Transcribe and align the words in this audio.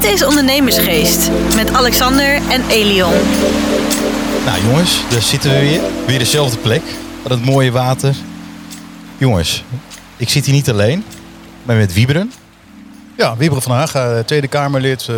Dit 0.00 0.10
is 0.12 0.24
Ondernemersgeest 0.24 1.30
met 1.54 1.72
Alexander 1.72 2.34
en 2.34 2.68
Elion. 2.68 3.12
Nou 4.44 4.62
jongens, 4.64 5.02
daar 5.10 5.22
zitten 5.22 5.50
we 5.50 5.58
weer. 5.58 5.80
Weer 6.06 6.18
dezelfde 6.18 6.58
plek. 6.58 6.82
Aan 7.24 7.30
het 7.30 7.44
mooie 7.44 7.70
water. 7.70 8.14
Jongens, 9.18 9.64
ik 10.16 10.28
zit 10.28 10.44
hier 10.44 10.54
niet 10.54 10.70
alleen. 10.70 11.04
Maar 11.62 11.76
met 11.76 11.92
Wieberen. 11.92 12.32
Ja, 13.16 13.36
Wieberen 13.36 13.62
van 13.62 13.72
Haag, 13.76 13.94
eh, 13.94 14.18
Tweede 14.18 14.48
Kamerlid. 14.48 15.06
eh, 15.08 15.14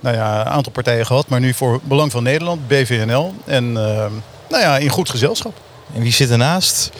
nou 0.00 0.16
ja, 0.16 0.40
een 0.40 0.52
aantal 0.52 0.72
partijen 0.72 1.06
gehad, 1.06 1.28
maar 1.28 1.40
nu 1.40 1.54
voor 1.54 1.80
Belang 1.82 2.10
van 2.10 2.22
Nederland, 2.22 2.68
BVNL. 2.68 3.34
En 3.44 3.64
eh, 3.76 4.06
nou 4.48 4.62
ja, 4.62 4.78
in 4.78 4.88
goed 4.88 5.10
gezelschap. 5.10 5.60
En 5.94 6.02
wie 6.02 6.12
zit 6.12 6.30
ernaast? 6.30 6.90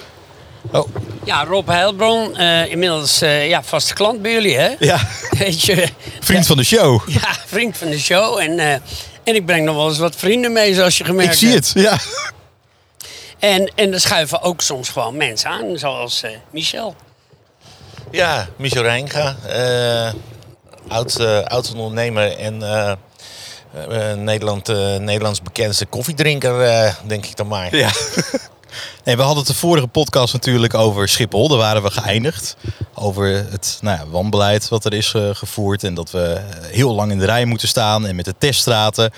Oh, 0.71 0.89
Ja, 1.25 1.45
Rob 1.45 1.69
Heilbron, 1.69 2.37
eh, 2.37 2.71
inmiddels 2.71 3.21
eh, 3.21 3.49
ja, 3.49 3.62
vaste 3.62 3.95
klant 3.95 4.23
bij 4.23 4.33
jullie, 4.33 4.57
hè? 4.59 4.75
ja. 4.79 4.99
Weet 5.39 5.62
je, 5.62 5.89
Vriend 6.20 6.47
van 6.47 6.57
de 6.57 6.65
show. 6.65 7.09
ja, 7.09 7.34
vriend 7.47 7.77
van 7.77 7.91
de 7.91 7.98
show. 7.98 8.39
En, 8.39 8.59
eh, 8.59 8.73
en 9.25 9.34
ik 9.34 9.47
breng 9.47 9.65
nog 9.65 9.77
wel 9.77 9.89
eens 9.89 9.98
wat 9.98 10.17
vrienden 10.17 10.53
mee, 10.53 10.75
zoals 10.75 10.98
je 10.98 11.05
gemerkt 11.05 11.33
Ik 11.33 11.39
zie 11.39 11.48
hebt. 11.51 11.73
het. 11.75 11.83
Ja. 11.83 11.98
En, 13.39 13.73
en 13.75 13.93
er 13.93 14.01
schuiven 14.01 14.43
ook 14.43 14.61
soms 14.61 14.89
gewoon 14.89 15.17
mensen 15.17 15.51
aan, 15.51 15.79
zoals 15.79 16.23
eh, 16.23 16.30
Michel. 16.51 16.95
Ja, 18.11 18.48
Michel 18.56 18.83
Reinga, 18.83 19.37
eh 19.48 20.12
oud, 20.89 21.19
eh, 21.20 21.42
oud 21.42 21.73
ondernemer 21.75 22.39
en 22.39 22.62
eh, 22.62 22.92
eh, 23.89 24.17
Nederland, 24.19 24.69
eh, 24.69 24.97
Nederlands 24.97 25.42
bekendste 25.42 25.87
koffiedrinker, 25.87 26.61
eh, 26.62 26.95
denk 27.06 27.27
ik 27.27 27.37
dan 27.37 27.47
maar. 27.48 27.77
ja. 27.77 27.91
Nee, 29.05 29.17
we 29.17 29.23
hadden 29.23 29.39
het 29.45 29.53
de 29.53 29.59
vorige 29.59 29.87
podcast 29.87 30.33
natuurlijk 30.33 30.75
over 30.75 31.09
Schiphol. 31.09 31.49
Daar 31.49 31.59
waren 31.59 31.83
we 31.83 31.91
geëindigd. 31.91 32.57
Over 32.95 33.27
het 33.51 33.79
nou 33.81 33.98
ja, 33.98 34.07
wanbeleid 34.07 34.69
wat 34.69 34.85
er 34.85 34.93
is 34.93 35.15
eh, 35.15 35.29
gevoerd. 35.33 35.85
En 35.85 35.95
dat 35.95 36.11
we 36.11 36.23
eh, 36.33 36.43
heel 36.71 36.95
lang 36.95 37.11
in 37.11 37.19
de 37.19 37.25
rij 37.25 37.45
moeten 37.45 37.69
staan. 37.69 38.06
En 38.06 38.17
met 38.17 38.25
de 38.25 38.34
teststraten. 38.39 39.11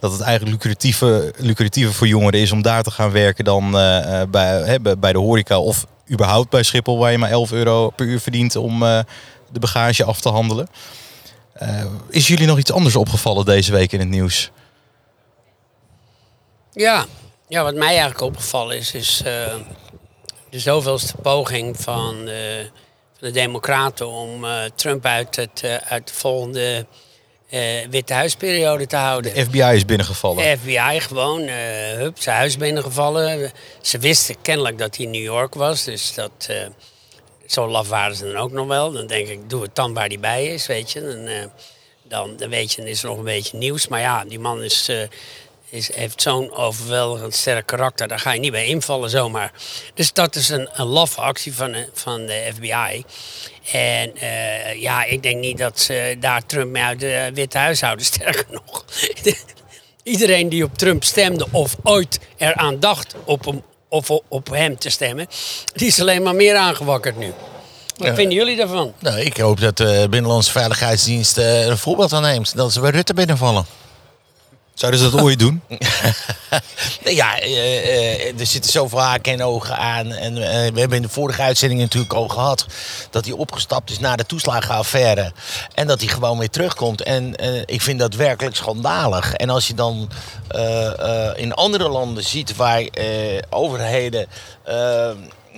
Dat 0.00 0.12
het 0.12 0.20
eigenlijk 0.20 0.52
lucratiever, 0.52 1.32
lucratiever 1.36 1.94
voor 1.94 2.06
jongeren 2.06 2.40
is 2.40 2.52
om 2.52 2.62
daar 2.62 2.82
te 2.82 2.90
gaan 2.90 3.10
werken 3.10 3.44
dan 3.44 3.64
eh, 3.78 4.22
bij, 4.30 4.62
hè, 4.62 4.80
bij- 4.98 5.12
de 5.12 5.18
horeca. 5.18 5.58
Of 5.60 5.86
überhaupt 6.10 6.50
bij 6.50 6.62
Schiphol 6.62 6.98
waar 6.98 7.10
je 7.12 7.18
maar 7.18 7.30
11 7.30 7.52
euro 7.52 7.90
per 7.90 8.06
uur 8.06 8.20
verdient 8.20 8.56
om 8.56 8.80
de 8.80 9.58
bagage 9.60 10.04
af 10.04 10.20
te 10.20 10.28
handelen. 10.28 10.68
Is 12.08 12.26
jullie 12.26 12.46
nog 12.46 12.58
iets 12.58 12.72
anders 12.72 12.96
opgevallen 12.96 13.44
deze 13.44 13.72
week 13.72 13.92
in 13.92 13.98
het 14.00 14.08
nieuws? 14.08 14.50
Ja, 16.72 17.04
ja 17.50 17.62
wat 17.62 17.74
mij 17.74 17.88
eigenlijk 17.88 18.20
opgevallen 18.20 18.76
is, 18.76 18.94
is 18.94 19.22
eh, 19.24 19.54
de 20.50 20.58
zoveelste 20.58 21.16
poging 21.16 21.76
van, 21.80 22.28
eh, 22.28 22.58
van 23.18 23.28
de 23.28 23.30
Democraten 23.30 24.08
om 24.08 24.44
eh, 24.44 24.62
Trump 24.74 25.04
uit, 25.04 25.36
het, 25.36 25.80
uit 25.88 26.06
de 26.06 26.14
volgende 26.14 26.86
Witte 27.90 28.12
Huisperiode 28.12 28.86
te 28.86 28.96
houden. 28.96 29.34
De 29.34 29.44
FBI 29.44 29.62
is 29.62 29.84
binnengevallen. 29.84 30.44
De 30.44 30.58
FBI 30.58 31.00
gewoon, 31.00 31.40
hup, 31.96 32.20
zijn 32.20 32.36
huis 32.36 32.56
binnengevallen. 32.56 33.52
Ze 33.80 33.98
wisten 33.98 34.40
kennelijk 34.42 34.78
dat 34.78 34.96
hij 34.96 35.04
in 35.04 35.10
New 35.10 35.22
York 35.22 35.54
was, 35.54 35.84
dus 35.84 36.14
dat... 36.14 36.48
zo 37.46 37.68
laf 37.68 37.88
waren 37.88 38.16
ze 38.16 38.24
dan 38.24 38.36
ook 38.36 38.52
nog 38.52 38.66
wel. 38.66 38.92
Dan 38.92 39.06
denk 39.06 39.28
ik, 39.28 39.50
doe 39.50 39.62
het 39.62 39.74
dan 39.74 39.94
waar 39.94 40.06
hij 40.06 40.20
bij 40.20 40.46
is, 40.46 40.66
weet 40.66 40.90
je. 40.90 41.00
Dan, 41.00 41.50
dan, 42.02 42.36
dan 42.36 42.50
weet 42.50 42.72
je, 42.72 42.76
dan 42.76 42.90
is 42.90 43.02
er 43.02 43.08
nog 43.08 43.18
een 43.18 43.24
beetje 43.24 43.56
nieuws. 43.56 43.88
Maar 43.88 44.00
ja, 44.00 44.24
die 44.24 44.38
man 44.38 44.62
is, 44.62 44.88
is, 45.70 45.94
heeft 45.94 46.22
zo'n 46.22 46.52
overweldigend 46.52 47.34
sterk 47.34 47.66
karakter. 47.66 48.08
Daar 48.08 48.18
ga 48.18 48.32
je 48.32 48.40
niet 48.40 48.52
bij 48.52 48.66
invallen 48.66 49.10
zomaar. 49.10 49.52
Dus 49.94 50.12
dat 50.12 50.34
is 50.36 50.48
een, 50.48 50.68
een 50.72 50.86
laffe 50.86 51.20
actie 51.20 51.54
van, 51.54 51.72
de- 51.72 51.88
van 51.92 52.26
de 52.26 52.50
FBI. 52.54 53.04
En 53.72 54.16
eh, 54.16 54.80
ja, 54.80 55.04
ik 55.04 55.22
denk 55.22 55.40
niet 55.40 55.58
dat 55.58 55.80
ze 55.80 56.16
daar 56.20 56.46
Trump 56.46 56.70
mee 56.70 56.82
uit 56.82 57.00
het 57.02 57.34
Witte 57.34 57.58
Huis 57.58 57.80
houden. 57.80 58.04
Sterker 58.14 58.44
nog, 58.50 58.84
iedereen 60.02 60.48
die 60.48 60.64
op 60.64 60.78
Trump 60.78 61.04
stemde 61.04 61.46
of 61.50 61.76
ooit 61.82 62.18
eraan 62.36 62.80
dacht 62.80 63.14
op 63.24 63.44
hem, 63.44 63.62
of 63.88 64.10
op 64.28 64.48
hem 64.50 64.78
te 64.78 64.90
stemmen, 64.90 65.26
die 65.74 65.86
is 65.86 66.00
alleen 66.00 66.22
maar 66.22 66.34
meer 66.34 66.56
aangewakkerd 66.56 67.16
nu. 67.18 67.32
Wat 67.96 68.08
Ja. 68.08 68.14
vinden 68.14 68.34
jullie 68.38 68.56
daarvan? 68.56 68.92
Nou, 68.98 69.18
ik 69.20 69.36
hoop 69.36 69.60
dat 69.60 69.76
de 69.76 70.06
Binnenlandse 70.10 70.50
Veiligheidsdienst 70.50 71.38
eh, 71.38 71.64
er 71.64 71.70
een 71.70 71.78
voorbeeld 71.78 72.12
aan 72.12 72.22
neemt. 72.22 72.56
Dat 72.56 72.72
ze 72.72 72.80
bij 72.80 72.90
Rutte 72.90 73.14
binnenvallen. 73.14 73.66
Zouden 74.80 75.00
ze 75.00 75.10
dat 75.10 75.20
ooit 75.20 75.38
doen? 75.38 75.62
Ja, 77.04 77.38
eh, 77.38 78.28
eh, 78.28 78.40
er 78.40 78.46
zitten 78.46 78.70
zoveel 78.70 79.00
haken 79.00 79.32
en 79.32 79.42
ogen 79.42 79.76
aan. 79.76 80.12
En 80.12 80.36
eh, 80.36 80.72
we 80.72 80.80
hebben 80.80 80.96
in 80.96 81.02
de 81.02 81.08
vorige 81.08 81.42
uitzending 81.42 81.80
natuurlijk 81.80 82.12
al 82.12 82.28
gehad... 82.28 82.66
dat 83.10 83.24
hij 83.24 83.34
opgestapt 83.34 83.90
is 83.90 83.98
na 83.98 84.16
de 84.16 84.26
toeslagenaffaire. 84.26 85.32
En 85.74 85.86
dat 85.86 86.00
hij 86.00 86.08
gewoon 86.08 86.38
weer 86.38 86.50
terugkomt. 86.50 87.02
En 87.02 87.34
ik 87.66 87.82
vind 87.82 87.98
dat 87.98 88.14
werkelijk 88.14 88.56
schandalig. 88.56 89.34
En 89.34 89.50
als 89.50 89.66
je 89.66 89.74
dan 89.74 90.10
in 91.34 91.54
andere 91.54 91.88
landen 91.88 92.24
ziet 92.24 92.56
waar 92.56 92.84
overheden... 93.50 94.26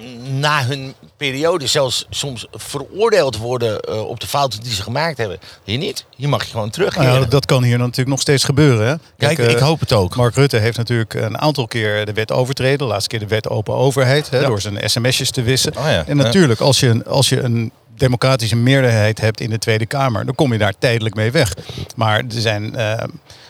eh, 0.02 0.32
na 0.32 0.64
hun 0.64 0.94
periode 1.16 1.66
zelfs 1.66 2.06
soms 2.10 2.46
veroordeeld 2.52 3.36
worden 3.36 3.80
eh, 3.80 4.08
op 4.08 4.20
de 4.20 4.26
fouten 4.26 4.60
die 4.62 4.72
ze 4.72 4.82
gemaakt 4.82 5.18
hebben. 5.18 5.38
Hier 5.64 5.78
niet. 5.78 6.04
Hier 6.16 6.28
mag 6.28 6.44
je 6.44 6.50
gewoon 6.50 6.70
terug. 6.70 6.96
Nou 6.96 7.20
ja, 7.20 7.26
dat, 7.26 7.46
kan 7.46 7.62
hier 7.62 7.78
natuurlijk 7.78 8.08
nog 8.08 8.20
steeds 8.20 8.44
gebeuren. 8.44 8.86
Hè? 8.86 8.94
Kijk, 9.18 9.38
eh, 9.38 9.50
ik 9.50 9.58
hoop 9.58 9.80
het 9.80 9.92
ook. 9.92 10.16
Mark 10.16 10.34
Rutte 10.34 10.56
heeft 10.56 10.76
natuurlijk 10.76 11.14
een 11.14 11.38
aantal 11.38 11.66
keer 11.66 12.04
de 12.06 12.12
wet 12.12 12.32
overtreden. 12.32 12.78
De 12.78 12.84
laatste 12.84 13.08
keer 13.08 13.18
de 13.18 13.26
wet 13.26 13.48
open 13.48 13.74
overheid. 13.74 14.30
Hè, 14.30 14.38
Ja. 14.40 14.46
Door 14.46 14.60
zijn 14.60 14.90
sms'jes 14.90 15.30
te 15.30 15.42
wissen. 15.42 15.76
Oh 15.76 15.84
ja. 15.84 16.04
En 16.06 16.16
natuurlijk, 16.16 16.60
als 16.60 16.80
je, 16.80 16.88
een- 16.88 17.04
als 17.06 17.28
je 17.28 17.40
een 17.40 17.72
democratische 18.02 18.56
meerderheid 18.56 19.20
hebt 19.20 19.40
in 19.40 19.50
de 19.50 19.58
Tweede 19.58 19.86
Kamer, 19.86 20.24
dan 20.24 20.34
kom 20.34 20.52
je 20.52 20.58
daar 20.58 20.74
tijdelijk 20.78 21.14
mee 21.14 21.30
weg. 21.30 21.54
Maar 21.96 22.18
er 22.18 22.24
zijn. 22.28 22.76
eh, 22.76 22.96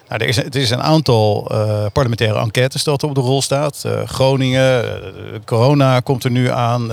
nou, 0.08 0.22
er 0.22 0.28
is, 0.28 0.36
het 0.36 0.54
is 0.54 0.70
een 0.70 0.82
aantal 0.82 1.48
eh, 1.50 1.86
parlementaire 1.92 2.38
enquêtes 2.38 2.84
dat 2.84 3.02
op 3.02 3.14
de 3.14 3.20
rol 3.20 3.42
staat. 3.42 3.82
Eh, 3.84 4.02
Groningen, 4.06 4.84
corona 5.44 6.00
komt 6.00 6.24
er 6.24 6.30
nu 6.30 6.50
aan, 6.50 6.90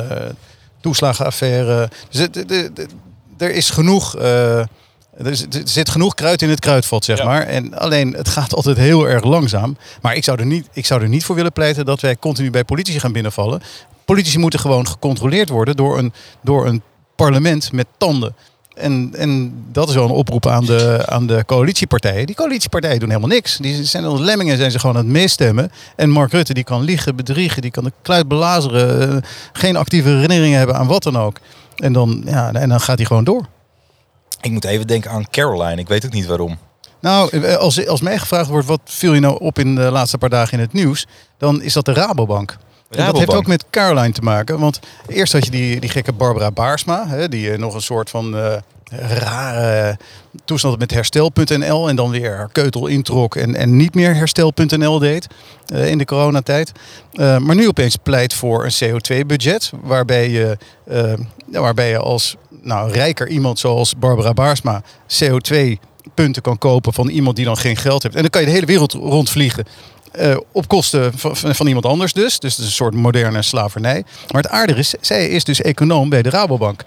toeslagenaffaire. 0.81 1.89
Dus 2.09 2.27
er 3.37 3.51
is 3.51 3.69
genoeg. 3.69 4.15
er, 4.15 4.67
er 5.25 5.35
zit 5.63 5.89
genoeg 5.89 6.13
kruid 6.13 6.41
in 6.41 6.49
het 6.49 6.59
kruidvat, 6.59 7.05
zeg 7.05 7.17
Ja. 7.17 7.25
maar. 7.25 7.41
En 7.41 7.77
alleen, 7.77 8.13
het 8.13 8.27
gaat 8.29 8.55
altijd 8.55 8.77
heel 8.77 9.07
erg 9.07 9.23
langzaam. 9.23 9.77
Maar 10.01 10.15
ik 10.15 10.23
zou, 10.23 10.39
er 10.39 10.45
niet, 10.45 10.67
ik 10.73 10.85
zou 10.85 11.01
er 11.01 11.09
niet 11.09 11.25
voor 11.25 11.35
willen 11.35 11.53
pleiten 11.53 11.85
dat 11.85 11.99
wij 11.99 12.15
continu 12.17 12.49
bij 12.51 12.63
politici 12.63 12.99
gaan 12.99 13.11
binnenvallen. 13.11 13.61
Politici 14.05 14.37
moeten 14.37 14.59
gewoon 14.59 14.87
gecontroleerd 14.87 15.49
worden 15.49 15.75
door 15.75 15.97
een, 15.97 16.13
door 16.41 16.65
een 16.67 16.81
parlement 17.25 17.71
met 17.71 17.87
tanden. 17.97 18.35
En, 18.75 19.09
en 19.17 19.53
dat 19.71 19.89
is 19.89 19.95
wel 19.95 20.03
een 20.03 20.09
oproep 20.09 20.47
aan 20.47 20.65
de, 20.65 21.03
aan 21.05 21.27
de 21.27 21.43
coalitiepartijen. 21.45 22.25
Die 22.25 22.35
coalitiepartijen 22.35 22.99
doen 22.99 23.09
helemaal 23.09 23.29
niks. 23.29 23.57
Die 23.57 23.83
zijn 23.85 24.05
als 24.05 24.19
lemmingen 24.19 24.57
zijn 24.57 24.71
ze 24.71 24.79
gewoon 24.79 24.97
aan 24.97 25.03
het 25.03 25.11
meestemmen. 25.11 25.71
En 25.95 26.09
Mark 26.09 26.31
Rutte 26.31 26.53
die 26.53 26.63
kan 26.63 26.81
liegen, 26.81 27.15
bedriegen, 27.15 27.61
die 27.61 27.71
kan 27.71 27.83
de 27.83 27.91
kluit 28.01 28.27
belazeren. 28.27 29.15
eh, 29.15 29.29
geen 29.53 29.75
actieve 29.75 30.09
herinneringen 30.09 30.57
hebben 30.57 30.75
aan 30.75 30.87
wat 30.87 31.03
dan 31.03 31.17
ook. 31.17 31.37
En 31.75 31.93
dan, 31.93 32.21
ja, 32.25 32.53
en 32.53 32.69
dan 32.69 32.81
gaat 32.81 32.97
hij 32.97 33.05
gewoon 33.07 33.23
door. 33.23 33.45
Ik 34.41 34.51
moet 34.51 34.65
even 34.65 34.87
denken 34.87 35.11
aan 35.11 35.29
Caroline. 35.29 35.81
Ik 35.81 35.87
weet 35.87 36.05
ook 36.05 36.13
niet 36.13 36.25
waarom. 36.25 36.57
Nou, 37.01 37.29
eh, 37.29 37.55
als, 37.55 37.87
als 37.87 38.01
mij 38.01 38.17
gevraagd 38.19 38.49
wordt 38.49 38.67
wat 38.67 38.81
viel 38.83 39.13
je 39.13 39.19
nou 39.19 39.39
op 39.39 39.59
in 39.59 39.75
de 39.75 39.91
laatste 39.91 40.17
paar 40.17 40.29
dagen 40.29 40.53
in 40.53 40.59
het 40.59 40.73
nieuws, 40.73 41.07
dan 41.37 41.61
is 41.61 41.73
dat 41.73 41.85
de 41.85 41.93
Rabobank. 41.93 42.57
Dat 42.89 43.17
heeft 43.17 43.33
ook 43.33 43.47
met 43.47 43.65
Caroline 43.69 44.13
te 44.13 44.21
maken. 44.21 44.59
Want 44.59 44.79
eerst 45.07 45.33
had 45.33 45.45
je 45.45 45.51
die, 45.51 45.79
die 45.79 45.89
gekke 45.89 46.13
Barbara 46.13 46.51
Baarsma, 46.51 47.07
hè, 47.07 47.29
die 47.29 47.51
eh, 47.51 47.57
nog 47.57 47.73
een 47.73 47.81
soort 47.81 48.09
van 48.09 48.37
eh, 48.37 48.57
rare 48.91 49.97
toestand 50.45 50.79
met 50.79 50.91
herstel.nl 50.91 51.89
en 51.89 51.95
dan 51.95 52.09
weer 52.09 52.35
haar 52.35 52.49
keutel 52.51 52.87
introk 52.87 53.35
en, 53.35 53.55
en 53.55 53.75
niet 53.75 53.95
meer 53.95 54.15
herstel.nl 54.15 54.99
deed 54.99 55.27
eh, 55.65 55.89
in 55.89 55.97
de 55.97 56.05
coronatijd. 56.05 56.71
Eh, 57.11 57.37
maar 57.37 57.55
nu 57.55 57.67
opeens 57.67 57.95
pleit 57.95 58.33
voor 58.33 58.65
een 58.65 58.73
CO2-budget, 58.83 59.71
waarbij 59.83 60.29
je, 60.29 60.57
waarbij 61.45 61.89
je 61.89 61.97
als 61.97 62.35
nou, 62.61 62.91
rijker 62.91 63.27
iemand 63.27 63.59
zoals 63.59 63.95
Barbara 63.97 64.33
Baarsma 64.33 64.83
CO2 65.07 65.55
punten 66.13 66.41
kan 66.41 66.57
kopen 66.57 66.93
van 66.93 67.07
iemand 67.07 67.35
die 67.35 67.45
dan 67.45 67.57
geen 67.57 67.75
geld 67.75 68.03
heeft. 68.03 68.15
En 68.15 68.21
dan 68.21 68.29
kan 68.29 68.41
je 68.41 68.47
de 68.47 68.53
hele 68.53 68.65
wereld 68.65 68.93
rondvliegen. 68.93 69.65
Eh, 70.11 70.37
op 70.51 70.67
kosten 70.67 71.17
van, 71.17 71.35
van, 71.35 71.67
iemand 71.67 71.85
anders 71.85 72.13
dus. 72.13 72.39
Dus 72.39 72.51
het 72.51 72.59
is 72.59 72.65
een 72.65 72.75
soort 72.75 72.93
moderne 72.93 73.41
slavernij. 73.41 74.03
Maar 74.31 74.41
het 74.41 74.51
aardige 74.51 74.79
is, 74.79 74.93
zij 75.01 75.27
is 75.27 75.43
dus 75.43 75.61
econoom 75.61 76.09
bij 76.09 76.21
de 76.21 76.29
Rabobank. 76.29 76.83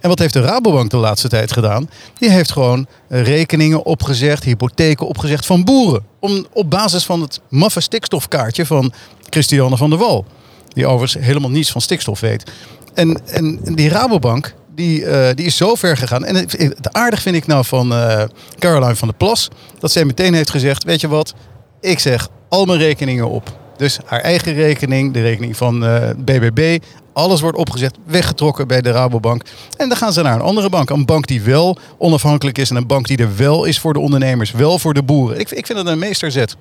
En 0.00 0.08
wat 0.08 0.18
heeft 0.18 0.32
de 0.32 0.40
Rabobank 0.40 0.90
de 0.90 0.96
laatste 0.96 1.28
tijd 1.28 1.52
gedaan? 1.52 1.90
Die 2.18 2.30
heeft 2.30 2.52
gewoon 2.52 2.86
eh, 3.08 3.22
rekeningen 3.22 3.84
opgezegd, 3.84 4.44
hypotheken 4.44 5.06
opgezegd 5.06 5.46
van 5.46 5.64
boeren. 5.64 6.04
Om, 6.20 6.46
op 6.52 6.70
basis 6.70 7.04
van 7.04 7.20
het 7.20 7.40
maffe 7.48 7.80
stikstofkaartje 7.80 8.66
van 8.66 8.92
Christiane 9.30 9.76
van 9.76 9.90
der 9.90 9.98
Wal. 9.98 10.24
Die 10.68 10.86
overigens 10.86 11.24
helemaal 11.24 11.50
niets 11.50 11.70
van 11.70 11.80
stikstof 11.80 12.20
weet. 12.20 12.50
En, 12.94 13.20
en 13.26 13.60
die 13.74 13.88
Rabobank, 13.88 14.54
die, 14.74 15.04
eh, 15.04 15.34
die 15.34 15.46
is 15.46 15.56
zo 15.56 15.74
ver 15.74 15.96
gegaan. 15.96 16.24
En 16.24 16.34
het, 16.34 16.52
het 16.52 16.92
aardig 16.92 17.22
vind 17.22 17.36
ik 17.36 17.46
nou 17.46 17.64
van 17.64 17.92
eh, 17.92 18.22
Caroline 18.58 18.96
van 18.96 19.08
der 19.08 19.16
Plas... 19.16 19.48
dat 19.78 19.92
zij 19.92 20.04
meteen 20.04 20.34
heeft 20.34 20.50
gezegd, 20.50 20.84
weet 20.84 21.00
je 21.00 21.08
wat... 21.08 21.34
ik 21.80 21.98
zeg 21.98 22.28
al 22.48 22.64
mijn 22.64 22.78
rekeningen 22.78 23.28
op. 23.28 23.58
Dus 23.76 23.98
haar 24.04 24.20
eigen 24.20 24.54
rekening, 24.54 25.12
de 25.12 25.20
rekening 25.20 25.56
van 25.56 25.86
eh, 25.86 26.10
BBB... 26.16 26.78
Alles 27.12 27.40
wordt 27.40 27.58
opgezet, 27.58 27.96
weggetrokken 28.04 28.68
bij 28.68 28.80
de 28.80 28.90
Rabobank. 28.90 29.42
En 29.76 29.88
dan 29.88 29.96
gaan 29.96 30.12
ze 30.12 30.22
naar 30.22 30.34
een 30.34 30.40
andere 30.40 30.68
bank. 30.68 30.90
Een 30.90 31.04
bank 31.04 31.26
die 31.26 31.42
wel 31.42 31.78
onafhankelijk 31.98 32.58
is 32.58 32.70
en 32.70 32.76
een 32.76 32.86
bank 32.86 33.06
die 33.06 33.18
er 33.18 33.36
wel 33.36 33.64
is 33.64 33.78
voor 33.78 33.92
de 33.92 33.98
ondernemers, 33.98 34.50
wel 34.50 34.78
voor 34.78 34.94
de 34.94 35.02
boeren. 35.02 35.38
Ik, 35.40 35.50
ik 35.50 35.66
vind 35.66 35.78
dat 35.78 35.86
een 35.86 35.98
meesterzet. 35.98 36.56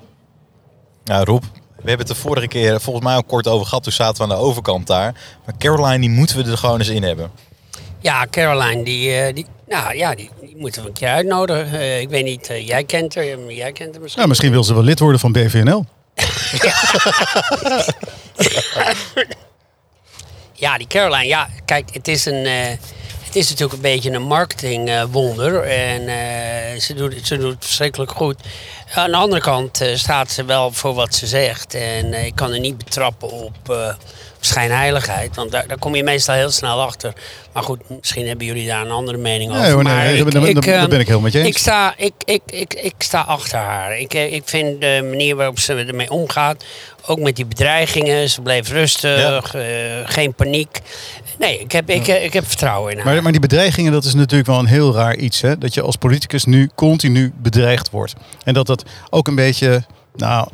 Nou, 1.04 1.24
Rob, 1.24 1.44
we 1.86 1.90
hebben 1.90 2.08
het 2.08 2.16
de 2.16 2.22
vorige 2.22 2.48
keer 2.48 2.82
volgens 2.82 3.06
mij 3.06 3.16
al 3.16 3.24
kort 3.24 3.48
over 3.48 3.66
gehad. 3.68 3.84
Toen 3.84 3.92
zaten 3.94 4.16
we 4.16 4.24
aan 4.24 4.40
de 4.40 4.46
overkant 4.46 4.88
daar. 4.88 5.14
Maar 5.46 5.58
Caroline, 5.58 6.00
die 6.00 6.10
moeten 6.10 6.38
we 6.38 6.52
er 6.52 6.58
gewoon 6.58 6.80
eens 6.80 6.90
in 6.90 7.04
hebben. 7.04 7.32
Ja, 8.00 8.28
Caroline, 8.30 8.84
die, 8.84 9.12
eh, 9.12 9.34
die, 9.34 9.46
nou, 9.68 9.96
ja, 9.98 10.16
die, 10.16 10.30
die 10.42 10.56
moeten 10.58 10.82
we 10.82 10.88
een 10.88 10.94
keer 10.94 11.08
uitnodigen. 11.10 11.80
Eh, 11.80 12.00
ik 12.00 12.10
weet 12.10 12.24
niet, 12.24 12.50
eh, 12.50 12.68
jij 12.68 12.84
kent 12.84 13.16
haar, 13.16 13.40
maar 13.40 13.54
jij 13.54 13.72
kent 13.72 13.92
haar 13.92 14.02
misschien. 14.02 14.16
Nou, 14.16 14.28
misschien 14.28 14.52
wil 14.52 14.64
ze 14.64 14.74
wel 14.74 14.84
lid 14.84 15.00
worden 15.00 15.20
van 15.20 15.32
BVNL. 15.32 15.86
Ja, 20.58 20.78
die 20.78 20.88
Caroline, 20.88 21.26
ja, 21.28 21.50
kijk, 21.66 21.90
het 21.94 22.08
is 22.08 22.26
een. 22.26 22.46
eh, 22.46 22.68
het 23.26 23.36
is 23.44 23.50
natuurlijk 23.50 23.74
een 23.76 23.82
beetje 23.92 24.12
een 24.12 24.22
marketingwonder. 24.22 25.64
en 25.64 26.08
eh, 26.08 26.80
ze, 26.80 26.94
doet, 26.94 27.28
ze 27.28 27.38
doet 27.38 27.54
het 27.54 27.66
verschrikkelijk 27.66 28.12
goed. 28.12 28.40
Aan 28.96 29.12
de 29.12 29.18
andere 29.18 29.42
kant 29.42 29.82
eh, 29.82 29.96
staat 29.96 30.32
ze 30.32 30.46
wel 30.46 30.72
voor 30.72 30.94
wat 30.94 31.16
ze 31.16 31.28
zegt. 31.28 31.74
En 31.74 32.14
eh, 32.14 32.26
ik 32.26 32.36
kan 32.36 32.54
er 32.54 32.60
niet 32.60 32.78
betrappen 32.78 33.32
op 33.32 33.70
eh, 33.70 33.94
schijnheiligheid. 34.40 35.36
Want 35.36 35.52
daar, 35.52 35.68
daar 35.68 35.78
kom 35.78 35.96
je 35.96 36.04
meestal 36.04 36.36
heel 36.36 36.52
snel 36.52 36.82
achter. 36.82 37.14
Maar 37.54 37.64
goed, 37.64 37.80
misschien 37.90 38.28
hebben 38.28 38.46
jullie 38.46 38.68
daar 38.68 38.82
een 38.86 38.92
andere 38.92 39.18
mening 39.18 39.52
over. 39.52 39.64
Nee, 39.64 39.74
maar 39.76 39.84
nee, 39.84 40.24
daar 40.24 40.42
ben- 40.42 40.46
ik, 40.46 40.66
daar 40.66 40.88
ben 40.88 41.00
ik 41.00 41.06
helemaal 41.08 41.20
met 41.20 41.34
je 41.34 41.40
eens. 41.40 41.48
Ik 41.48 41.58
sta, 41.58 41.94
ik, 41.98 42.14
ik, 42.26 42.42
ik, 42.46 42.74
ik 42.74 42.94
sta 42.98 43.22
achter 43.22 43.58
haar. 43.60 44.00
Ik, 44.00 44.14
ik 44.14 44.42
vind 44.46 44.82
de 44.82 45.08
manier 45.10 45.36
waarop 45.36 45.60
ze 45.60 45.74
ermee 45.74 46.12
omgaat, 46.12 46.64
ook 47.06 47.20
met 47.20 47.36
die 47.36 47.46
bedreigingen, 47.46 48.30
ze 48.30 48.42
bleef 48.42 48.70
rustig, 48.70 49.56
geen 50.06 50.34
paniek. 50.34 50.80
Nee, 51.40 51.60
ik 51.60 51.72
heb, 51.72 51.90
ik, 51.90 52.08
ik 52.08 52.34
heb 52.34 52.48
vertrouwen 52.48 52.92
in 52.92 52.98
haar. 52.98 53.06
Maar, 53.14 53.24
maar 53.24 53.32
die 53.32 53.42
bedreigingen, 53.42 53.92
dat 53.92 54.04
is 54.04 54.14
natuurlijk 54.14 54.50
wel 54.50 54.60
een 54.60 54.66
heel 54.66 54.94
raar 54.94 55.16
iets. 55.16 55.42
Hè? 55.42 55.58
Dat 55.58 55.74
je 55.74 55.82
als 55.82 55.96
politicus 55.96 56.46
nu 56.46 56.70
continu 56.76 57.34
bedreigd 57.38 57.90
wordt. 57.90 58.14
En 58.44 58.54
dat 58.54 58.68
dat 58.68 58.84
ook 59.10 59.28
een 59.28 59.36
beetje, 59.36 59.84
nou, 60.16 60.48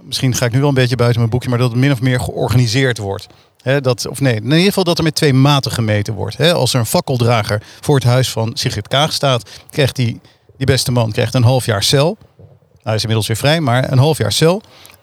misschien 0.00 0.34
ga 0.34 0.46
ik 0.46 0.52
nu 0.52 0.58
wel 0.58 0.68
een 0.68 0.74
beetje 0.74 0.96
buiten 0.96 1.18
mijn 1.18 1.30
boekje, 1.30 1.48
maar 1.48 1.58
dat 1.58 1.70
het 1.70 1.80
min 1.80 1.92
of 1.92 2.00
meer 2.00 2.20
georganiseerd 2.20 2.98
wordt. 2.98 3.26
Dat, 3.80 4.06
of 4.06 4.20
nee, 4.20 4.34
in 4.34 4.44
ieder 4.44 4.62
geval 4.62 4.84
dat 4.84 4.98
er 4.98 5.04
met 5.04 5.14
twee 5.14 5.32
maten 5.32 5.72
gemeten 5.72 6.14
wordt. 6.14 6.40
Als 6.40 6.74
er 6.74 6.80
een 6.80 6.86
fakkeldrager 6.86 7.62
voor 7.80 7.94
het 7.94 8.04
huis 8.04 8.30
van 8.30 8.50
Sigrid 8.54 8.88
Kaag 8.88 9.12
staat, 9.12 9.50
krijgt 9.70 9.96
die, 9.96 10.20
die 10.56 10.66
beste 10.66 10.92
man 10.92 11.12
krijgt 11.12 11.34
een 11.34 11.42
half 11.42 11.66
jaar 11.66 11.82
cel. 11.82 12.18
Hij 12.82 12.94
is 12.94 13.00
inmiddels 13.00 13.26
weer 13.26 13.36
vrij, 13.36 13.60
maar 13.60 13.92
een 13.92 13.98
half 13.98 14.18
jaar 14.18 14.32
cel. 14.32 14.62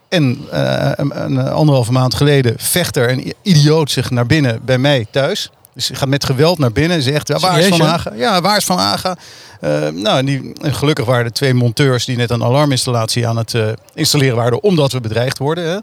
En 0.09 0.37
eh, 0.51 0.91
een, 0.95 1.23
een 1.23 1.37
anderhalve 1.37 1.91
maand 1.91 2.13
geleden 2.13 2.53
vecht 2.57 2.95
er 2.95 3.09
een 3.09 3.33
idioot 3.41 3.91
zich 3.91 4.09
naar 4.09 4.25
binnen 4.25 4.61
bij 4.65 4.77
mij 4.77 5.05
thuis. 5.11 5.49
Hij 5.87 5.97
gaat 5.97 6.07
met 6.07 6.25
geweld 6.25 6.59
naar 6.59 6.71
binnen 6.71 6.97
en 6.97 7.03
zegt, 7.03 7.27
ja, 7.27 7.39
waar 7.39 7.59
is 7.59 7.67
Van 7.67 7.77
ja? 7.77 7.85
Haga? 7.85 8.11
Ja, 8.15 8.41
waar 8.41 8.57
is 8.57 8.65
Van 8.65 8.77
Haga? 8.77 9.17
Eh, 9.59 9.87
nou, 9.87 10.17
en 10.17 10.25
die, 10.25 10.53
gelukkig 10.61 11.05
waren 11.05 11.25
er 11.25 11.31
twee 11.31 11.53
monteurs 11.53 12.05
die 12.05 12.17
net 12.17 12.29
een 12.29 12.43
alarminstallatie 12.43 13.27
aan 13.27 13.37
het 13.37 13.53
eh, 13.53 13.67
installeren 13.93 14.35
waren, 14.35 14.63
omdat 14.63 14.91
we 14.91 15.01
bedreigd 15.01 15.37
worden. 15.37 15.63
Hè. 15.63 15.77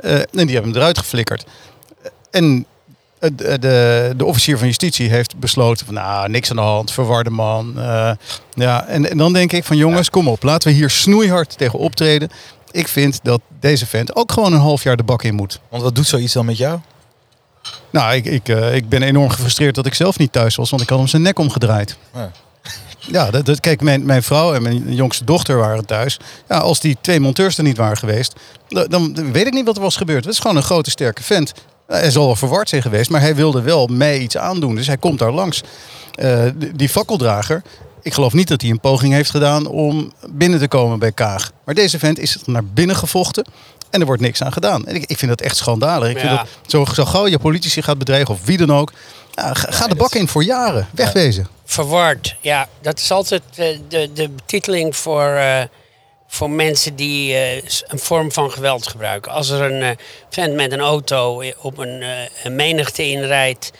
Eh, 0.00 0.20
en 0.20 0.46
die 0.46 0.54
hebben 0.54 0.72
hem 0.72 0.74
eruit 0.74 0.98
geflikkerd. 0.98 1.46
En 2.30 2.66
de, 3.18 3.58
de, 3.58 4.12
de 4.16 4.24
officier 4.24 4.58
van 4.58 4.66
justitie 4.66 5.08
heeft 5.08 5.36
besloten 5.36 5.86
van 5.86 5.94
nou, 5.94 6.28
niks 6.28 6.50
aan 6.50 6.56
de 6.56 6.62
hand, 6.62 6.92
verwarde 6.92 7.30
man. 7.30 7.72
Ja, 8.54 8.86
en, 8.86 9.10
en 9.10 9.18
dan 9.18 9.32
denk 9.32 9.52
ik 9.52 9.64
van 9.64 9.76
jongens, 9.76 10.10
kom 10.10 10.28
op, 10.28 10.42
laten 10.42 10.68
we 10.68 10.74
hier 10.74 10.90
snoeihard 10.90 11.58
tegen 11.58 11.78
optreden. 11.78 12.28
Ik 12.70 12.88
vind 12.88 13.20
dat 13.22 13.40
deze 13.60 13.86
vent 13.86 14.16
ook 14.16 14.32
gewoon 14.32 14.52
een 14.52 14.60
half 14.60 14.82
jaar 14.82 14.96
de 14.96 15.02
bak 15.02 15.22
in 15.22 15.34
moet. 15.34 15.60
Want 15.68 15.82
wat 15.82 15.94
doet 15.94 16.06
zoiets 16.06 16.32
dan 16.32 16.44
met 16.44 16.56
jou? 16.56 16.78
Nou, 17.90 18.14
ik, 18.14 18.24
ik, 18.24 18.48
eh, 18.48 18.74
ik 18.74 18.88
ben 18.88 19.02
enorm 19.02 19.28
gefrustreerd 19.30 19.74
dat 19.74 19.86
ik 19.86 19.94
zelf 19.94 20.18
niet 20.18 20.32
thuis 20.32 20.56
was, 20.56 20.70
want 20.70 20.82
ik 20.82 20.88
had 20.88 20.98
hem 20.98 21.06
zijn 21.08 21.22
nek 21.22 21.38
omgedraaid. 21.38 21.96
Ja. 22.14 22.30
Ja, 23.10 23.30
dat, 23.30 23.46
dat, 23.46 23.60
kijk, 23.60 23.80
mijn, 23.80 24.04
mijn 24.06 24.22
vrouw 24.22 24.54
en 24.54 24.62
mijn 24.62 24.94
jongste 24.94 25.24
dochter 25.24 25.56
waren 25.56 25.84
thuis. 25.86 26.18
Ja, 26.48 26.58
als 26.58 26.80
die 26.80 26.96
twee 27.00 27.20
monteurs 27.20 27.56
er 27.58 27.64
niet 27.64 27.76
waren 27.76 27.96
geweest, 27.96 28.34
dan, 28.68 28.86
dan 28.88 29.32
weet 29.32 29.46
ik 29.46 29.52
niet 29.52 29.64
wat 29.66 29.76
er 29.76 29.82
was 29.82 29.96
gebeurd. 29.96 30.24
Het 30.24 30.32
is 30.34 30.40
gewoon 30.40 30.56
een 30.56 30.62
grote, 30.62 30.90
sterke 30.90 31.22
vent. 31.22 31.52
Eh, 31.86 31.98
Hij 31.98 32.10
zal 32.10 32.26
wel 32.26 32.36
verward 32.36 32.68
zijn 32.68 32.82
geweest, 32.82 33.10
maar 33.10 33.20
hij 33.20 33.34
wilde 33.34 33.60
wel 33.60 33.86
mij 33.86 34.18
iets 34.18 34.36
aandoen. 34.36 34.74
Dus 34.74 34.86
hij 34.86 34.96
komt 34.96 35.18
daar 35.18 35.32
langs. 35.32 35.62
Eh, 36.14 36.42
die 36.74 36.88
fakkeldrager, 36.88 37.62
ik 38.02 38.14
geloof 38.14 38.32
niet 38.32 38.48
dat 38.48 38.60
hij 38.60 38.70
een 38.70 38.80
poging 38.80 39.12
heeft 39.12 39.30
gedaan 39.30 39.66
om 39.66 40.12
binnen 40.30 40.58
te 40.58 40.68
komen 40.68 40.98
bij 40.98 41.12
Kaag. 41.12 41.50
Maar 41.64 41.74
deze 41.74 41.98
vent 41.98 42.18
is 42.18 42.36
naar 42.44 42.64
binnen 42.64 42.96
gevochten 42.96 43.44
en 43.90 44.00
er 44.00 44.06
wordt 44.06 44.22
niks 44.22 44.42
aan 44.42 44.52
gedaan. 44.52 44.86
En 44.86 44.94
ik, 44.94 45.04
ik 45.06 45.18
vind 45.18 45.30
dat 45.30 45.40
echt 45.40 45.56
schandalig. 45.56 46.10
Ik 46.10 46.18
vind 46.18 46.30
dat 46.30 46.46
zo, 46.66 46.84
zo 46.84 47.04
gauw 47.04 47.26
je 47.26 47.38
politici 47.38 47.82
gaat 47.82 47.98
bedreigen 47.98 48.34
of 48.34 48.44
wie 48.44 48.56
dan 48.56 48.72
ook, 48.72 48.92
ja, 49.30 49.54
ga, 49.54 49.86
de 49.86 49.94
bak 49.94 50.14
in 50.14 50.28
voor 50.28 50.44
jaren. 50.44 50.88
Wegwezen. 50.90 51.48
Verward, 51.64 52.36
ja, 52.40 52.68
dat 52.80 52.98
is 52.98 53.10
altijd 53.10 53.42
eh, 53.54 53.78
de, 53.88 54.12
de 54.12 54.28
betiteling 54.28 54.96
voor, 54.96 55.28
eh, 55.28 55.62
voor 56.26 56.50
mensen 56.50 56.96
die 56.96 57.34
eh, 57.34 57.62
een 57.86 57.98
vorm 57.98 58.32
van 58.32 58.50
geweld 58.50 58.86
gebruiken. 58.86 59.32
Als 59.32 59.48
er 59.48 59.72
een 59.72 59.98
vent 60.30 60.54
met 60.54 60.72
een 60.72 60.80
auto 60.80 61.42
op 61.60 61.78
een, 61.78 62.04
een 62.42 62.56
menigte 62.56 63.02
inrijdt, 63.02 63.72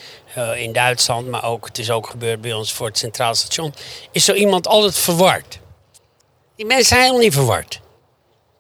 in 0.57 0.73
Duitsland, 0.73 1.29
maar 1.29 1.45
ook, 1.45 1.67
het 1.67 1.79
is 1.79 1.91
ook 1.91 2.07
gebeurd 2.07 2.41
bij 2.41 2.53
ons 2.53 2.73
voor 2.73 2.87
het 2.87 2.99
Centraal 2.99 3.35
Station, 3.35 3.75
is 4.13 4.25
zo 4.25 4.33
iemand 4.33 4.67
altijd 4.67 4.99
verward. 4.99 5.59
Die 6.57 6.67
mensen 6.67 6.87
zijn 6.87 7.01
helemaal 7.01 7.23
niet 7.23 7.33
verward. 7.33 7.81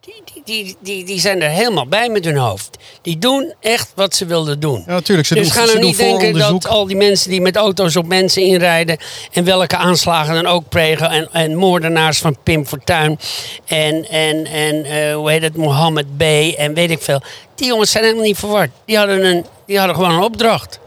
Die, 0.08 0.42
die, 0.44 0.76
die, 0.80 1.04
die, 1.04 1.20
zijn 1.20 1.42
er 1.42 1.50
helemaal 1.50 1.86
bij 1.86 2.08
met 2.08 2.24
hun 2.24 2.36
hoofd. 2.36 2.78
Die 3.02 3.18
doen 3.18 3.54
echt 3.60 3.92
wat 3.94 4.14
ze 4.14 4.26
wilden 4.26 4.60
doen. 4.60 4.82
Ja, 4.86 4.92
natuurlijk. 4.92 5.28
Ze 5.28 5.34
dus 5.34 5.42
doen, 5.42 5.52
ga 5.52 5.60
ze 5.60 5.66
nou 5.66 5.78
doen 5.78 5.88
niet 5.88 5.98
denken 5.98 6.38
dat 6.38 6.66
al 6.66 6.86
die 6.86 6.96
mensen 6.96 7.30
die 7.30 7.40
met 7.40 7.56
auto's 7.56 7.96
op 7.96 8.06
mensen 8.06 8.42
inrijden... 8.42 8.98
en 9.32 9.44
welke 9.44 9.76
aanslagen 9.76 10.34
dan 10.34 10.46
ook 10.46 10.68
plegen... 10.68 11.10
en, 11.10 11.28
en 11.32 11.54
moordenaars 11.54 12.18
van 12.18 12.36
Pim 12.42 12.66
Fortuyn 12.66 13.18
en, 13.64 14.08
en, 14.08 14.46
en 14.46 14.84
eh, 14.84 15.14
hoe 15.14 15.30
heet 15.30 15.42
het, 15.42 15.56
Mohammed 15.56 16.16
B. 16.16 16.22
en 16.56 16.74
weet 16.74 16.90
ik 16.90 17.02
veel... 17.02 17.20
die 17.54 17.66
jongens 17.66 17.90
zijn 17.90 18.04
helemaal 18.04 18.24
niet 18.24 18.38
verward. 18.38 18.70
Die 18.84 18.96
hadden, 18.96 19.24
een, 19.24 19.44
die 19.66 19.78
hadden 19.78 19.96
gewoon 19.96 20.10
een 20.10 20.22
opdracht. 20.22 20.78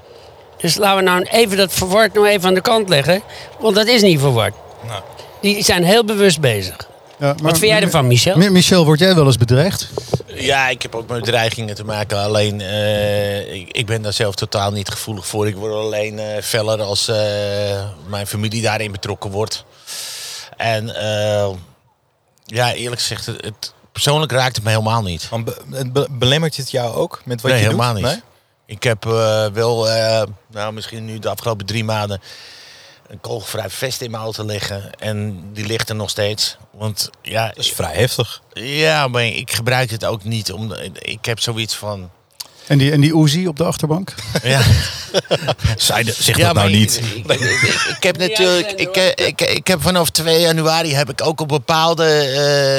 Dus 0.57 0.75
laten 0.75 0.97
we 0.97 1.03
nou 1.03 1.25
even 1.31 1.57
dat 1.57 1.73
verward 1.73 2.13
nou 2.13 2.27
even 2.27 2.47
aan 2.47 2.53
de 2.53 2.61
kant 2.61 2.89
leggen... 2.89 3.21
want 3.59 3.75
dat 3.75 3.87
is 3.87 4.01
niet 4.01 4.19
verward. 4.19 4.53
Nou. 4.87 5.01
Die 5.41 5.63
zijn 5.63 5.83
heel 5.83 6.05
bewust 6.05 6.39
bezig. 6.39 6.89
Ja, 7.21 7.27
maar- 7.27 7.41
Wat 7.43 7.57
vind 7.57 7.71
jij 7.71 7.81
ervan, 7.81 8.07
Michel? 8.07 8.37
Mi- 8.37 8.49
Michel, 8.49 8.85
word 8.85 8.99
jij 8.99 9.15
wel 9.15 9.25
eens 9.25 9.37
bedreigd? 9.37 9.89
Ja, 10.27 10.67
ik 10.69 10.81
heb 10.81 10.95
ook 10.95 11.07
met 11.07 11.23
dreigingen 11.23 11.75
te 11.75 11.83
maken. 11.83 12.17
Alleen, 12.17 12.61
eh, 12.61 13.53
ik, 13.53 13.71
ik 13.71 13.85
ben 13.85 14.01
daar 14.01 14.13
zelf 14.13 14.35
totaal 14.35 14.71
niet 14.71 14.89
gevoelig 14.89 15.27
voor. 15.27 15.47
Ik 15.47 15.55
word 15.55 15.73
alleen 15.73 16.19
eh 16.19 16.41
feller 16.43 16.81
als 16.81 17.07
eh, 17.07 17.15
mijn 18.07 18.27
familie 18.27 18.61
daarin 18.61 18.91
betrokken 18.91 19.31
wordt. 19.31 19.65
En 20.57 20.95
eh, 20.95 21.49
ja, 22.45 22.73
eerlijk 22.73 23.01
gezegd, 23.01 23.25
het, 23.25 23.43
het- 23.45 23.73
persoonlijk 23.91 24.31
raakt 24.31 24.55
het 24.55 24.63
me 24.65 24.69
helemaal 24.71 25.01
niet. 25.01 25.29
Want 25.29 25.45
be- 25.45 25.61
het 25.71 25.93
be- 25.93 26.07
belemmert 26.11 26.57
het 26.57 26.71
jou 26.71 26.95
ook 26.95 27.21
met 27.25 27.41
wat 27.41 27.51
nee, 27.51 27.59
je 27.59 27.65
helemaal 27.65 27.93
doet? 27.93 28.03
niet. 28.03 28.11
Nee? 28.11 28.21
Ik 28.65 28.83
heb 28.83 29.05
eh, 29.05 29.45
wel, 29.53 29.89
eh, 29.89 30.23
nou 30.51 30.73
misschien 30.73 31.05
nu 31.05 31.19
de 31.19 31.29
afgelopen 31.29 31.65
drie 31.65 31.83
maanden, 31.83 32.21
een 33.11 33.21
kogelvrij 33.21 33.69
vest 33.69 34.01
in 34.01 34.11
mijn 34.11 34.23
auto 34.23 34.45
liggen. 34.45 34.99
En 34.99 35.43
die 35.53 35.65
ligt 35.65 35.89
er 35.89 35.95
nog 35.95 36.09
steeds. 36.09 36.57
Want 36.71 37.09
ja, 37.21 37.47
Dat 37.47 37.57
is 37.57 37.71
vrij 37.71 37.93
heftig. 37.93 38.41
ja 38.53 39.07
maar 39.07 39.25
ik 39.25 39.51
gebruik 39.51 39.89
het 39.89 40.05
ook 40.05 40.23
niet. 40.23 40.51
Om, 40.51 40.73
ik 40.93 41.25
heb 41.25 41.39
zoiets 41.39 41.75
van... 41.75 42.09
En 42.67 42.77
die, 42.77 42.91
en 42.91 43.01
die 43.01 43.15
Uzi 43.17 43.47
op 43.47 43.57
de 43.57 43.63
achterbank? 43.63 44.13
Ja, 44.43 44.61
Zij 45.77 46.03
de- 46.03 46.15
zeg 46.19 46.37
Ja, 46.37 46.45
dat 46.45 46.55
nou 46.55 46.69
niet. 46.69 47.01
Ik, 47.15 47.25
ik, 47.31 47.39
ik- 47.39 47.93
ik 47.97 48.03
heb 48.03 48.17
natuurlijk, 48.17 48.71
ik, 48.71 48.95
eh, 48.95 49.27
ik, 49.27 49.41
ik 49.41 49.67
heb 49.67 49.81
vanaf 49.81 50.09
2 50.09 50.39
januari 50.41 50.93
heb 50.93 51.09
ik 51.09 51.21
ook 51.25 51.41
op 51.41 51.47
bepaalde 51.47 52.05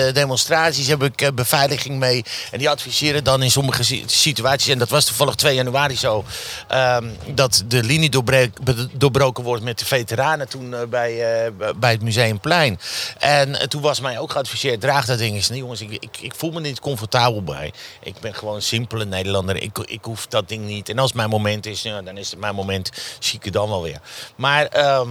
eh, 0.08 0.14
demonstraties 0.14 0.86
heb 0.86 1.02
ik 1.02 1.20
eh, 1.22 1.28
beveiliging 1.34 1.98
mee. 1.98 2.24
En 2.50 2.58
die 2.58 2.70
adviseren 2.70 3.24
dan 3.24 3.42
in 3.42 3.50
sommige 3.50 3.82
si- 3.82 4.02
situaties, 4.06 4.72
en 4.72 4.78
dat 4.78 4.88
was 4.88 5.04
toevallig 5.04 5.34
2 5.34 5.54
januari 5.54 5.96
zo, 5.96 6.24
ehm, 6.68 7.04
dat 7.34 7.62
de 7.68 7.82
linie 7.82 8.10
doorbreek- 8.10 8.56
doorbroken 8.92 9.44
wordt 9.44 9.62
met 9.62 9.78
de 9.78 9.84
veteranen 9.84 10.48
toen 10.48 10.74
bij, 10.90 11.42
eh, 11.44 11.50
bij 11.76 11.90
het 11.92 12.02
Museumplein. 12.02 12.80
En 13.18 13.68
toen 13.68 13.80
was 13.82 14.00
mij 14.00 14.18
ook 14.18 14.30
geadviseerd, 14.32 14.80
draag 14.80 15.04
dat 15.06 15.18
ding 15.18 15.34
eens. 15.34 15.48
Nee, 15.48 15.58
jongens, 15.58 15.80
ik, 15.80 15.90
ik, 15.90 16.16
ik 16.20 16.32
voel 16.36 16.50
me 16.50 16.60
niet 16.60 16.80
comfortabel 16.80 17.42
bij. 17.42 17.72
Ik 18.02 18.14
ben 18.20 18.34
gewoon 18.34 18.54
een 18.54 18.62
simpele 18.62 19.04
Nederlander. 19.04 19.62
Ik, 19.62 19.78
ik 19.78 20.04
hoef 20.04 20.26
dat 20.26 20.48
ding 20.48 20.64
niet. 20.66 20.88
En 20.88 20.98
als 20.98 21.06
het 21.06 21.16
mijn 21.16 21.28
moment 21.30 21.66
is, 21.66 21.82
ja, 21.82 22.02
dan 22.02 22.16
is 22.18 22.21
het 22.30 22.40
mijn 22.40 22.54
moment. 22.54 22.90
Zie 23.18 23.38
ik 23.38 23.44
het 23.44 23.52
dan 23.52 23.68
wel 23.68 23.82
weer. 23.82 24.00
Maar 24.36 24.66
ehm, 24.66 25.08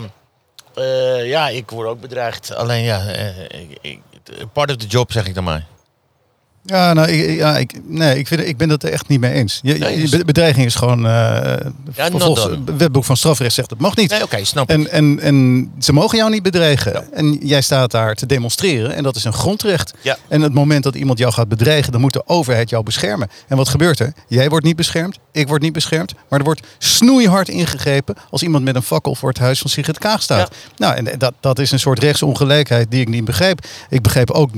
eh, 0.74 1.28
ja, 1.28 1.50
ik 1.50 1.70
word 1.70 1.88
ook 1.88 2.02
bedreigd. 2.02 2.54
Alleen 2.54 2.84
ja, 2.84 3.08
eh, 3.08 4.00
part 4.54 4.70
of 4.70 4.76
the 4.76 4.88
job 4.88 5.12
zeg 5.12 5.28
ik 5.28 5.34
dan 5.34 5.44
maar. 5.44 5.66
Ja, 6.66 6.94
nou, 6.94 7.08
ik, 7.10 7.36
ja, 7.38 7.58
ik, 7.58 7.74
nee, 7.88 8.18
ik, 8.20 8.28
vind, 8.28 8.48
ik 8.48 8.58
ben 8.58 8.70
het 8.70 8.84
er 8.84 8.92
echt 8.92 9.08
niet 9.08 9.20
mee 9.20 9.32
eens. 9.34 9.60
Je, 9.62 9.74
Nee, 9.74 9.96
je- 9.96 10.02
dus- 10.02 10.10
be- 10.10 10.26
bedreiging 10.26 10.66
is 10.66 10.76
gewoon... 10.76 11.06
eh 11.06 11.12
Ja, 11.96 12.10
volgens 12.12 12.44
het 12.44 12.78
wetboek 12.78 13.04
van 13.04 13.18
strafrecht 13.18 13.54
zegt 13.54 13.70
het 13.70 13.80
mag 13.80 13.96
niet. 13.96 14.10
Nee, 14.10 14.24
oké, 14.24 14.44
snap 14.46 14.72
ik. 14.72 14.76
En, 14.78 14.90
en, 14.92 15.20
en 15.20 15.72
ze 15.80 15.94
mogen 15.94 16.18
jou 16.18 16.30
niet 16.32 16.44
bedreigen. 16.44 17.14
En 17.14 17.34
jij 17.44 17.62
staat 17.62 17.92
daar 17.92 18.16
te 18.16 18.26
demonstreren 18.26 18.96
en 18.96 19.04
dat 19.04 19.16
is 19.16 19.24
een 19.24 19.34
grondrecht. 19.34 19.94
Ja. 20.02 20.18
En 20.28 20.42
het 20.42 20.54
moment 20.54 20.84
dat 20.84 20.96
iemand 20.96 21.20
jou 21.20 21.34
gaat 21.34 21.48
bedreigen, 21.48 21.92
dan 21.92 22.02
moet 22.02 22.14
de 22.14 22.24
overheid 22.26 22.70
jou 22.70 22.84
beschermen. 22.84 23.30
En 23.48 23.58
wat 23.58 23.70
gebeurt 23.70 24.00
er? 24.00 24.14
Jij 24.28 24.50
wordt 24.50 24.66
niet 24.66 24.76
beschermd, 24.76 25.18
ik 25.32 25.48
word 25.48 25.62
niet 25.62 25.74
beschermd. 25.74 26.14
Maar 26.30 26.40
er 26.40 26.46
wordt 26.46 26.62
snoeihard 26.78 27.50
ingegrepen 27.50 28.16
als 28.30 28.44
iemand 28.44 28.64
met 28.64 28.76
een 28.76 28.82
fakkel 28.82 29.16
voor 29.16 29.30
het 29.30 29.38
huis 29.40 29.60
van 29.60 29.70
Sigrid 29.70 29.98
Kaag 29.98 30.22
staat. 30.22 30.56
Nou, 30.78 30.96
en 30.96 31.18
dat, 31.18 31.34
dat 31.40 31.60
is 31.60 31.72
een 31.72 31.80
soort 31.80 32.00
rechtsongelijkheid 32.00 32.92
die 32.92 33.02
ik 33.02 33.10
niet 33.10 33.26
begrijp. 33.26 33.66
Ik 33.90 34.02
begrijp 34.02 34.32
ook 34.32 34.50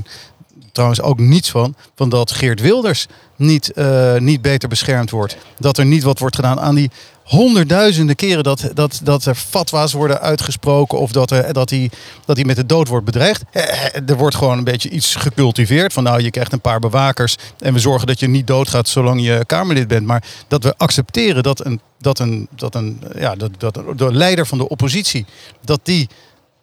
trouwens 0.74 1.02
ook 1.02 1.20
niets 1.20 1.50
van, 1.52 1.76
van 1.96 2.10
dat 2.10 2.32
Geert 2.32 2.62
Wilders 2.62 3.08
niet, 3.36 3.72
eh, 3.72 4.18
niet 4.18 4.42
beter 4.42 4.70
beschermd 4.70 5.10
wordt. 5.10 5.38
Dat 5.60 5.78
er 5.78 5.86
niet 5.86 6.04
wat 6.04 6.20
wordt 6.20 6.36
gedaan 6.36 6.60
aan 6.60 6.76
die 6.76 6.92
honderdduizenden 7.24 8.16
keren 8.16 8.44
dat, 8.44 8.70
dat, 8.74 9.00
dat 9.04 9.26
er 9.26 9.36
fatwa's 9.36 9.94
worden 9.94 10.22
uitgesproken 10.22 11.00
of 11.00 11.12
dat, 11.12 11.32
er, 11.32 11.54
dat, 11.54 11.70
hij, 11.70 11.90
dat 12.26 12.36
hij 12.36 12.46
met 12.46 12.56
de 12.56 12.66
dood 12.66 12.88
wordt 12.88 13.06
bedreigd. 13.06 13.44
Eh, 13.52 14.10
Er 14.10 14.18
wordt 14.18 14.36
gewoon 14.36 14.58
een 14.58 14.64
beetje 14.64 14.90
iets 14.90 15.16
gecultiveerd 15.16 15.94
van 15.94 16.04
nou 16.04 16.22
je 16.22 16.32
krijgt 16.32 16.54
een 16.54 16.62
paar 16.62 16.80
bewakers 16.80 17.36
en 17.60 17.74
we 17.74 17.80
zorgen 17.80 18.08
dat 18.08 18.20
je 18.20 18.28
niet 18.28 18.48
doodgaat 18.48 18.88
zolang 18.88 19.24
je 19.24 19.44
Kamerlid 19.46 19.88
bent. 19.88 20.06
Maar 20.06 20.24
dat 20.48 20.64
we 20.64 20.74
accepteren 20.78 21.44
dat 21.44 21.66
een, 21.66 21.82
dat 22.00 22.20
een, 22.20 22.48
dat 22.56 22.76
een 22.76 23.02
ja, 23.20 23.36
dat, 23.36 23.52
dat 23.58 23.80
de 23.96 24.14
leider 24.14 24.46
van 24.46 24.58
de 24.58 24.70
oppositie, 24.70 25.26
dat 25.62 25.80
die 25.84 26.10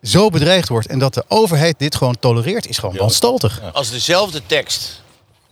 zo 0.03 0.29
bedreigd 0.31 0.69
wordt 0.69 0.87
en 0.87 0.99
dat 0.99 1.15
de 1.15 1.25
overheid 1.29 1.79
dit 1.79 1.95
gewoon 1.95 2.19
tolereert, 2.19 2.67
is 2.67 2.79
gewoon 2.79 2.97
wanstaltig. 2.97 3.61
Als 3.73 3.91
dezelfde 3.91 4.43
tekst 4.47 5.03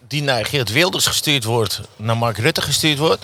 die 0.08 0.22
naar 0.22 0.44
Geert 0.46 0.72
Wilders 0.72 1.06
gestuurd 1.06 1.44
wordt, 1.44 1.80
naar 1.96 2.16
Mark 2.16 2.38
Rutte 2.38 2.62
gestuurd 2.62 2.98
wordt, 2.98 3.20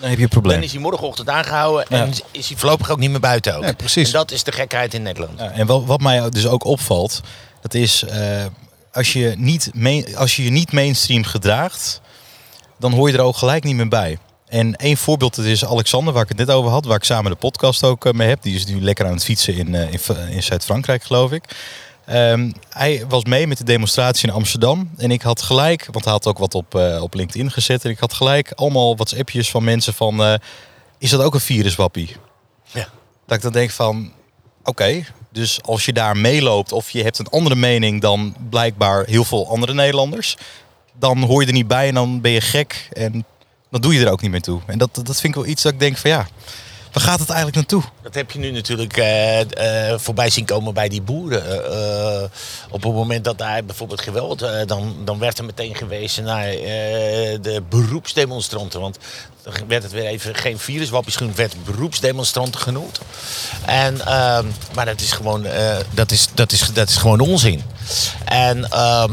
Dan 0.00 0.08
heb 0.08 0.18
je 0.18 0.24
een 0.24 0.30
dan 0.30 0.40
probleem. 0.42 0.62
is 0.62 0.72
hij 0.72 0.80
morgenochtend 0.80 1.28
aangehouden 1.28 1.86
en 1.88 2.12
is 2.30 2.48
hij 2.48 2.56
voorlopig 2.56 2.90
ook 2.90 2.98
niet 2.98 3.10
meer 3.10 3.20
buiten 3.20 3.56
ook. 3.56 3.62
Ja, 3.64 3.72
precies. 3.72 4.06
En 4.06 4.12
dat 4.12 4.30
is 4.30 4.42
de 4.44 4.52
gekheid 4.52 4.94
in 4.94 5.02
Nederland. 5.02 5.38
Ja, 5.38 5.50
en 5.50 5.66
wel, 5.66 5.86
wat 5.86 6.00
mij 6.00 6.30
dus 6.30 6.46
ook 6.46 6.64
opvalt, 6.64 7.20
dat 7.62 7.74
is 7.74 8.02
eh, 8.02 8.44
als, 8.92 9.12
je 9.12 9.34
niet 9.36 9.70
main- 9.74 10.16
als 10.16 10.36
je 10.36 10.44
je 10.44 10.50
niet 10.50 10.72
mainstream 10.72 11.24
gedraagt, 11.24 12.00
dan 12.78 12.92
hoor 12.92 13.10
je 13.10 13.16
er 13.16 13.22
ook 13.22 13.36
gelijk 13.36 13.64
niet 13.64 13.74
meer 13.76 13.88
bij. 13.88 14.18
En 14.48 14.76
één 14.76 14.96
voorbeeld 14.96 15.34
dat 15.34 15.44
is 15.44 15.64
Alexander, 15.64 16.12
waar 16.12 16.22
ik 16.22 16.28
het 16.28 16.38
net 16.38 16.50
over 16.50 16.70
had, 16.70 16.84
waar 16.84 16.96
ik 16.96 17.04
samen 17.04 17.30
de 17.30 17.36
podcast 17.36 17.84
ook 17.84 18.06
eh, 18.06 18.12
mee 18.12 18.28
heb. 18.28 18.42
Die 18.42 18.54
is 18.54 18.66
nu 18.66 18.80
lekker 18.80 19.06
aan 19.06 19.12
het 19.12 19.24
fietsen 19.24 19.54
in, 19.54 19.74
eh, 19.74 19.92
in, 19.92 20.00
in 20.30 20.42
Zuid-Frankrijk, 20.42 21.02
geloof 21.02 21.32
ik. 21.32 21.44
Ehm, 22.08 22.50
hij 22.68 23.04
was 23.08 23.24
mee 23.24 23.46
met 23.46 23.58
de 23.58 23.64
demonstratie 23.64 24.28
in 24.28 24.34
Amsterdam. 24.34 24.90
En 24.96 25.10
ik 25.10 25.22
had 25.22 25.42
gelijk, 25.42 25.88
want 25.90 26.04
hij 26.04 26.12
had 26.12 26.26
ook 26.26 26.38
wat 26.38 26.54
op, 26.54 26.74
eh, 26.74 27.02
op 27.02 27.14
LinkedIn 27.14 27.50
gezet. 27.50 27.84
En 27.84 27.90
ik 27.90 27.98
had 27.98 28.12
gelijk 28.12 28.52
allemaal 28.52 28.94
WhatsAppjes 28.94 29.50
van 29.50 29.64
mensen 29.64 29.94
van... 29.94 30.22
eh, 30.22 30.34
is 30.98 31.10
dat 31.10 31.22
ook 31.22 31.34
een 31.34 31.40
viruswappie? 31.40 32.16
Ja. 32.64 32.88
Dat 33.26 33.36
ik 33.36 33.42
dan 33.42 33.52
denk 33.52 33.70
van, 33.70 34.12
oké, 34.64 35.04
dus 35.32 35.62
als 35.62 35.84
je 35.84 35.92
daar 35.92 36.16
meeloopt 36.16 36.72
of 36.72 36.90
je 36.90 37.02
hebt 37.02 37.18
een 37.18 37.28
andere 37.28 37.54
mening 37.54 38.00
dan 38.00 38.34
blijkbaar 38.50 39.04
heel 39.04 39.24
veel 39.24 39.48
andere 39.48 39.74
Nederlanders, 39.74 40.36
dan 40.98 41.22
hoor 41.22 41.40
je 41.40 41.46
er 41.46 41.52
niet 41.52 41.68
bij 41.68 41.88
en 41.88 41.94
dan 41.94 42.20
ben 42.20 42.30
je 42.30 42.40
gek 42.40 42.88
en 42.92 43.24
dan 43.70 43.80
doe 43.80 43.94
je 43.94 44.04
er 44.04 44.12
ook 44.12 44.20
niet 44.22 44.30
meer 44.30 44.42
toe. 44.42 44.60
En 44.66 44.78
dat, 44.78 44.94
dat 44.94 45.20
vind 45.20 45.24
ik 45.24 45.34
wel 45.34 45.46
iets 45.46 45.62
dat 45.62 45.72
ik 45.72 45.80
denk 45.80 45.96
van 45.96 46.10
ja, 46.10 46.26
waar 46.92 47.02
gaat 47.02 47.18
het 47.18 47.28
eigenlijk 47.28 47.56
naartoe? 47.56 47.82
Dat 48.02 48.14
heb 48.14 48.30
je 48.30 48.38
nu 48.38 48.50
natuurlijk 48.50 48.96
eh, 48.96 49.40
eh, 49.90 49.98
voorbij 49.98 50.30
zien 50.30 50.44
komen 50.44 50.74
bij 50.74 50.88
die 50.88 51.02
boeren. 51.02 51.64
Eh, 51.64 52.22
op 52.70 52.82
het 52.82 52.92
moment 52.92 53.24
dat 53.24 53.38
daar 53.38 53.64
bijvoorbeeld 53.64 54.00
geweld, 54.00 54.46
dan, 54.66 54.96
dan 55.04 55.18
werd 55.18 55.38
er 55.38 55.44
meteen 55.44 55.74
gewezen 55.74 56.24
naar 56.24 56.46
de 57.40 57.62
beroepsdemonstranten. 57.68 58.80
Want 58.80 58.98
dan 59.42 59.52
werd 59.66 59.82
het 59.82 59.92
weer 59.92 60.06
even 60.06 60.34
geen 60.34 60.58
viruswappies 60.58 61.16
genoemd, 61.16 61.36
werd 61.36 61.64
beroepsdemonstranten 61.64 62.60
genoemd. 62.60 63.00
En, 63.66 64.00
ehm, 64.06 64.46
maar 64.74 64.84
dat 64.84 65.00
is 65.00 65.12
gewoon, 65.12 65.46
dat 65.90 66.10
is, 66.10 66.28
dat 66.34 66.52
is, 66.52 66.72
dat 66.72 66.88
is 66.88 66.96
gewoon 66.96 67.20
onzin. 67.20 67.62
En 68.24 68.70
ehm, 68.70 69.12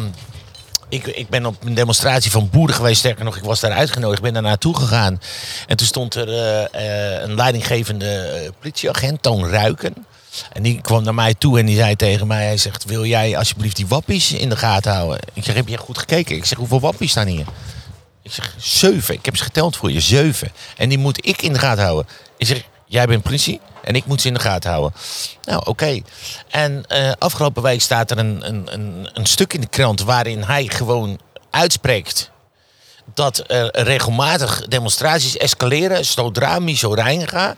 ik, 0.96 1.08
ik 1.08 1.30
ben 1.30 1.46
op 1.46 1.64
een 1.64 1.74
demonstratie 1.74 2.32
van 2.32 2.50
boeren 2.50 2.76
geweest. 2.76 3.00
Sterker 3.00 3.26
nog, 3.26 3.38
ik 3.38 3.44
was 3.44 3.60
daar 3.60 3.72
uitgenodigd. 3.72 4.18
Ik 4.18 4.24
ben 4.24 4.34
daar 4.34 4.42
naartoe 4.42 4.76
gegaan. 4.76 5.22
En 5.68 5.78
toen 5.78 5.88
stond 5.88 6.16
er 6.16 6.30
eh, 6.30 6.64
eh, 6.64 7.22
een 7.22 7.36
leidinggevende 7.36 8.12
eh, 8.12 8.50
politieagent, 8.60 9.22
Toon 9.22 9.50
Ruiken. 9.50 10.06
En 10.54 10.64
die 10.64 10.82
kwam 10.82 11.04
naar 11.04 11.14
mij 11.14 11.34
toe 11.34 11.60
en 11.60 11.66
die 11.66 11.76
zei 11.76 11.96
tegen 11.96 12.28
mij... 12.28 12.46
Hij 12.46 12.58
zegt, 12.58 12.86
wil 12.86 13.06
jij 13.06 13.38
alsjeblieft 13.38 13.76
die 13.76 13.88
wappies 13.88 14.32
in 14.32 14.50
de 14.50 14.56
gaten 14.58 14.94
houden? 14.94 15.20
Ik 15.34 15.44
zeg, 15.44 15.56
heb 15.56 15.68
je 15.68 15.78
goed 15.78 15.98
gekeken? 15.98 16.36
Ik 16.36 16.46
zeg, 16.46 16.58
hoeveel 16.58 16.80
wappies 16.80 17.12
staan 17.12 17.28
hier? 17.28 17.46
Ik 18.24 18.32
zeg, 18.32 18.56
zeven. 18.58 19.14
Ik 19.14 19.26
heb 19.26 19.38
ze 19.38 19.44
geteld 19.44 19.78
voor 19.78 19.92
je, 19.92 20.00
zeven. 20.00 20.52
En 20.78 20.90
die 20.90 20.98
moet 20.98 21.28
ik 21.28 21.42
in 21.42 21.54
de 21.54 21.60
gaten 21.60 21.84
houden. 21.84 22.08
Ik 22.38 22.48
zeg, 22.48 22.64
jij 22.86 23.06
bent 23.06 23.24
politie 23.24 23.60
en 23.84 23.96
ik 23.96 24.06
moet 24.06 24.22
ze 24.22 24.28
in 24.28 24.34
de 24.34 24.40
gaten 24.40 24.70
houden. 24.70 24.94
Nou, 25.44 25.62
oké. 25.66 26.02
En 26.50 26.84
eh, 26.88 27.12
afgelopen 27.20 27.64
week 27.64 27.82
staat 27.82 28.12
er 28.12 28.18
een, 28.18 28.48
een, 28.48 28.74
een, 28.74 29.10
een 29.14 29.26
stuk 29.26 29.54
in 29.54 29.62
de 29.62 29.68
krant 29.68 30.02
waarin 30.02 30.44
hij 30.44 30.68
gewoon 30.68 31.20
uitspreekt 31.50 32.32
dat 33.14 33.44
er 33.48 33.84
regelmatig 33.84 34.68
demonstraties 34.68 35.38
escaleren 35.38 36.06
zodra 36.06 36.60
Michel 36.60 36.96
Reiniga 36.96 37.56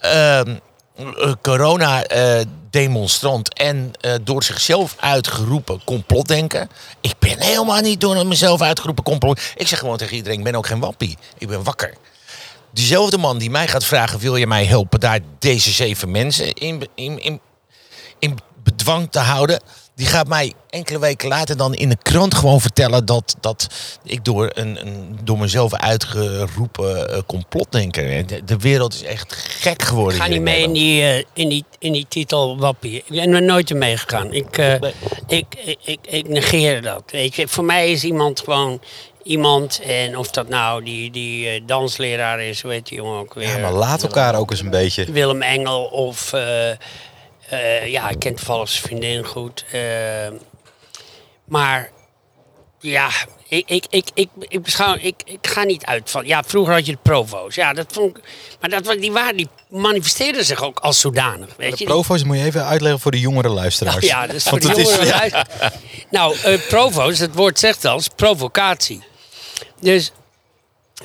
ehm, 0.00 0.56
eh, 0.96 1.32
corona-demonstrant 1.42 3.54
en 3.54 3.92
eh, 4.00 4.12
door 4.22 4.42
zichzelf 4.42 4.94
uitgeroepen 5.00 5.84
complotdenken. 5.84 6.70
Ik 7.00 7.14
ben 7.18 7.40
helemaal 7.40 7.80
niet 7.80 8.00
door 8.00 8.26
mezelf 8.26 8.60
uitgeroepen 8.60 9.04
complot. 9.04 9.40
Ik 9.56 9.68
zeg 9.68 9.78
gewoon 9.78 9.96
tegen 9.96 10.16
iedereen, 10.16 10.38
ik 10.38 10.44
ben 10.44 10.54
ook 10.54 10.66
geen 10.66 10.80
wappie. 10.80 11.18
Ik 11.38 11.48
ben 11.48 11.62
wakker. 11.62 11.94
Diezelfde 12.76 13.18
man 13.18 13.38
die 13.38 13.50
mij 13.50 13.68
gaat 13.68 13.84
vragen, 13.84 14.18
wil 14.18 14.36
je 14.36 14.46
mij 14.46 14.64
helpen 14.64 15.00
daar 15.00 15.20
deze 15.38 15.70
zeven 15.70 16.10
mensen 16.10 16.52
in, 16.52 16.88
in, 16.94 17.22
in, 17.22 17.40
in 18.18 18.38
bedwang 18.62 19.10
te 19.10 19.18
houden. 19.18 19.62
Die 19.94 20.06
gaat 20.06 20.28
mij 20.28 20.52
enkele 20.70 20.98
weken 20.98 21.28
later 21.28 21.56
dan 21.56 21.74
in 21.74 21.88
de 21.88 21.96
krant 22.02 22.34
gewoon 22.34 22.60
vertellen 22.60 23.06
dat, 23.06 23.36
dat 23.40 23.66
ik 24.04 24.24
door 24.24 24.50
een, 24.54 24.86
een 24.86 25.18
door 25.24 25.38
mezelf 25.38 25.74
uitgeroepen 25.74 27.10
uh, 27.10 27.18
complotdenker. 27.26 28.26
De, 28.26 28.44
de 28.44 28.56
wereld 28.56 28.94
is 28.94 29.02
echt 29.02 29.32
gek 29.36 29.82
geworden. 29.82 30.16
Ik 30.16 30.22
ga 30.22 30.28
niet 30.28 30.40
mee 30.40 30.62
in 30.62 30.72
die, 30.72 31.02
uh, 31.02 31.16
in, 31.32 31.48
die, 31.48 31.64
in 31.78 31.92
die 31.92 32.06
titel 32.08 32.58
wappie. 32.58 32.96
Ik 32.96 33.04
ben 33.08 33.32
er 33.32 33.42
nooit 33.42 33.70
in 33.70 33.78
meegegaan. 33.78 34.32
Ik, 34.32 34.58
uh, 34.58 34.74
ik, 35.26 35.46
ik, 35.64 35.78
ik, 35.84 35.98
ik 36.02 36.28
negeer 36.28 36.82
dat. 36.82 37.02
Weet 37.06 37.34
je. 37.34 37.48
Voor 37.48 37.64
mij 37.64 37.90
is 37.90 38.04
iemand 38.04 38.40
gewoon 38.40 38.80
iemand. 39.26 39.80
En 39.80 40.16
of 40.18 40.30
dat 40.30 40.48
nou 40.48 40.82
die, 40.84 41.10
die 41.10 41.54
uh, 41.60 41.66
dansleraar 41.66 42.40
is, 42.40 42.62
heet 42.62 42.86
die 42.86 42.96
jongen 42.98 43.18
ook 43.20 43.34
weer? 43.34 43.48
Ja, 43.48 43.58
maar 43.58 43.72
laat 43.72 44.02
elkaar 44.02 44.34
ook 44.38 44.50
eens 44.50 44.60
een 44.60 44.70
beetje. 44.70 45.12
Willem 45.12 45.42
Engel 45.42 45.84
of... 45.84 46.32
eh, 46.32 46.70
eh, 46.70 47.86
ja, 47.86 48.08
ik 48.08 48.18
ken 48.18 48.34
toevallig 48.34 48.68
zijn 48.68 48.82
vriendin 48.82 49.24
goed. 49.24 49.64
Eh, 49.72 49.80
maar 51.44 51.90
ja, 52.80 53.08
ik, 53.48 53.68
ik, 53.70 53.86
ik, 53.90 54.08
ik, 54.14 54.28
ik 54.38 54.62
beschouw, 54.62 54.96
ik, 55.00 55.14
ik 55.24 55.46
ga 55.46 55.62
niet 55.64 55.84
uit 55.84 56.10
van. 56.10 56.26
Ja, 56.26 56.42
vroeger 56.46 56.74
had 56.74 56.86
je 56.86 56.92
de 56.92 56.98
provo's. 57.02 57.54
Ja, 57.54 57.72
dat 57.72 57.86
vond 57.92 58.16
ik. 58.18 58.24
Maar 58.60 58.70
dat, 58.70 58.96
die, 59.00 59.12
waren, 59.12 59.36
die 59.36 59.48
manifesteerden 59.68 60.44
zich 60.44 60.62
ook 60.62 60.78
als 60.78 61.00
zodanig. 61.00 61.48
Weet 61.56 61.70
De 61.70 61.76
je? 61.78 61.84
provo's 61.84 62.24
moet 62.24 62.36
je 62.38 62.44
even 62.44 62.64
uitleggen 62.64 63.00
voor 63.00 63.10
de 63.10 63.20
jongere 63.20 63.48
luisteraars. 63.48 63.96
Oh, 63.96 64.02
ja, 64.02 64.26
dat 64.26 64.36
is 64.36 64.42
voor 64.42 64.60
de 64.60 64.68
het 64.68 64.76
is- 64.78 65.08
ja. 65.08 65.46
Nou, 66.10 66.36
eh, 66.42 66.58
provo's, 66.68 67.18
het 67.18 67.34
woord 67.34 67.58
zegt 67.58 67.84
al, 67.84 67.96
is 67.98 68.08
provocatie. 68.16 69.02
Dus 69.80 70.12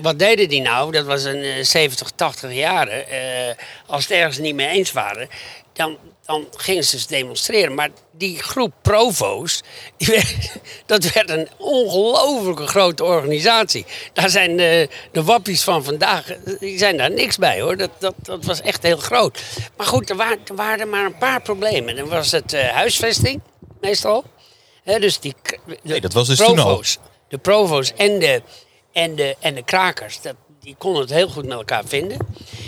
wat 0.01 0.20
deden 0.20 0.50
die 0.50 0.62
nou? 0.62 0.92
Dat 0.92 1.06
was 1.06 1.24
een 1.24 1.42
eh, 1.44 1.63
70, 1.63 2.12
80 2.16 2.54
jaren. 2.54 3.08
eh, 3.10 3.56
als 3.88 4.04
het 4.04 4.12
ergens 4.12 4.38
niet 4.38 4.56
mee 4.56 4.68
eens 4.68 4.92
waren, 4.92 5.30
dan, 5.74 5.98
dan 6.25 6.48
gingen 6.58 6.84
ze 6.84 6.96
dus 6.96 7.08
demonstreren. 7.08 7.74
Maar 7.75 7.90
die 8.12 8.40
groep 8.44 8.74
provo's, 8.82 9.62
die 9.98 10.08
werd- 10.08 10.36
dat 10.86 11.13
werd 11.13 11.30
een 11.30 11.48
ongelooflijke 11.58 12.68
grote 12.68 13.04
organisatie. 13.04 13.86
Daar 14.13 14.30
zijn 14.30 14.58
de, 14.58 14.90
de 15.12 15.24
wappies 15.24 15.62
van 15.63 15.84
vandaag, 15.84 16.25
die 16.60 16.78
zijn 16.78 16.98
daar 16.98 17.12
niks 17.12 17.38
bij 17.38 17.62
hoor. 17.62 17.78
Dat, 17.78 17.90
dat, 18.00 18.13
dat 18.22 18.46
was 18.46 18.62
echt 18.62 18.84
heel 18.84 18.98
groot. 18.98 19.40
Maar 19.78 19.88
goed, 19.88 20.10
er 20.10 20.16
waren, 20.16 20.40
er 20.48 20.56
waren 20.56 20.90
maar 20.90 21.06
een 21.06 21.18
paar 21.18 21.42
problemen. 21.42 21.96
Dan 21.96 22.08
was 22.08 22.32
het 22.32 22.54
eh, 22.54 22.68
huisvesting, 22.70 23.42
meestal. 23.82 24.24
Dus 24.84 25.20
die, 25.20 25.36
de 25.66 25.78
Nee, 25.84 26.01
dat 26.01 26.13
was 26.13 26.28
dus 26.28 26.38
toen 26.38 26.60
al. 26.60 26.84
De 27.32 27.38
provo's 27.38 27.94
en 27.96 28.20
de, 28.20 28.42
en 28.92 29.16
de, 29.16 29.36
en 29.40 29.56
de 29.56 29.64
krakers, 29.64 30.22
dat, 30.22 30.36
die 30.60 30.76
konden 30.78 31.02
het 31.02 31.12
heel 31.12 31.28
goed 31.30 31.46
met 31.46 31.58
elkaar 31.58 31.84
vinden. 31.86 32.18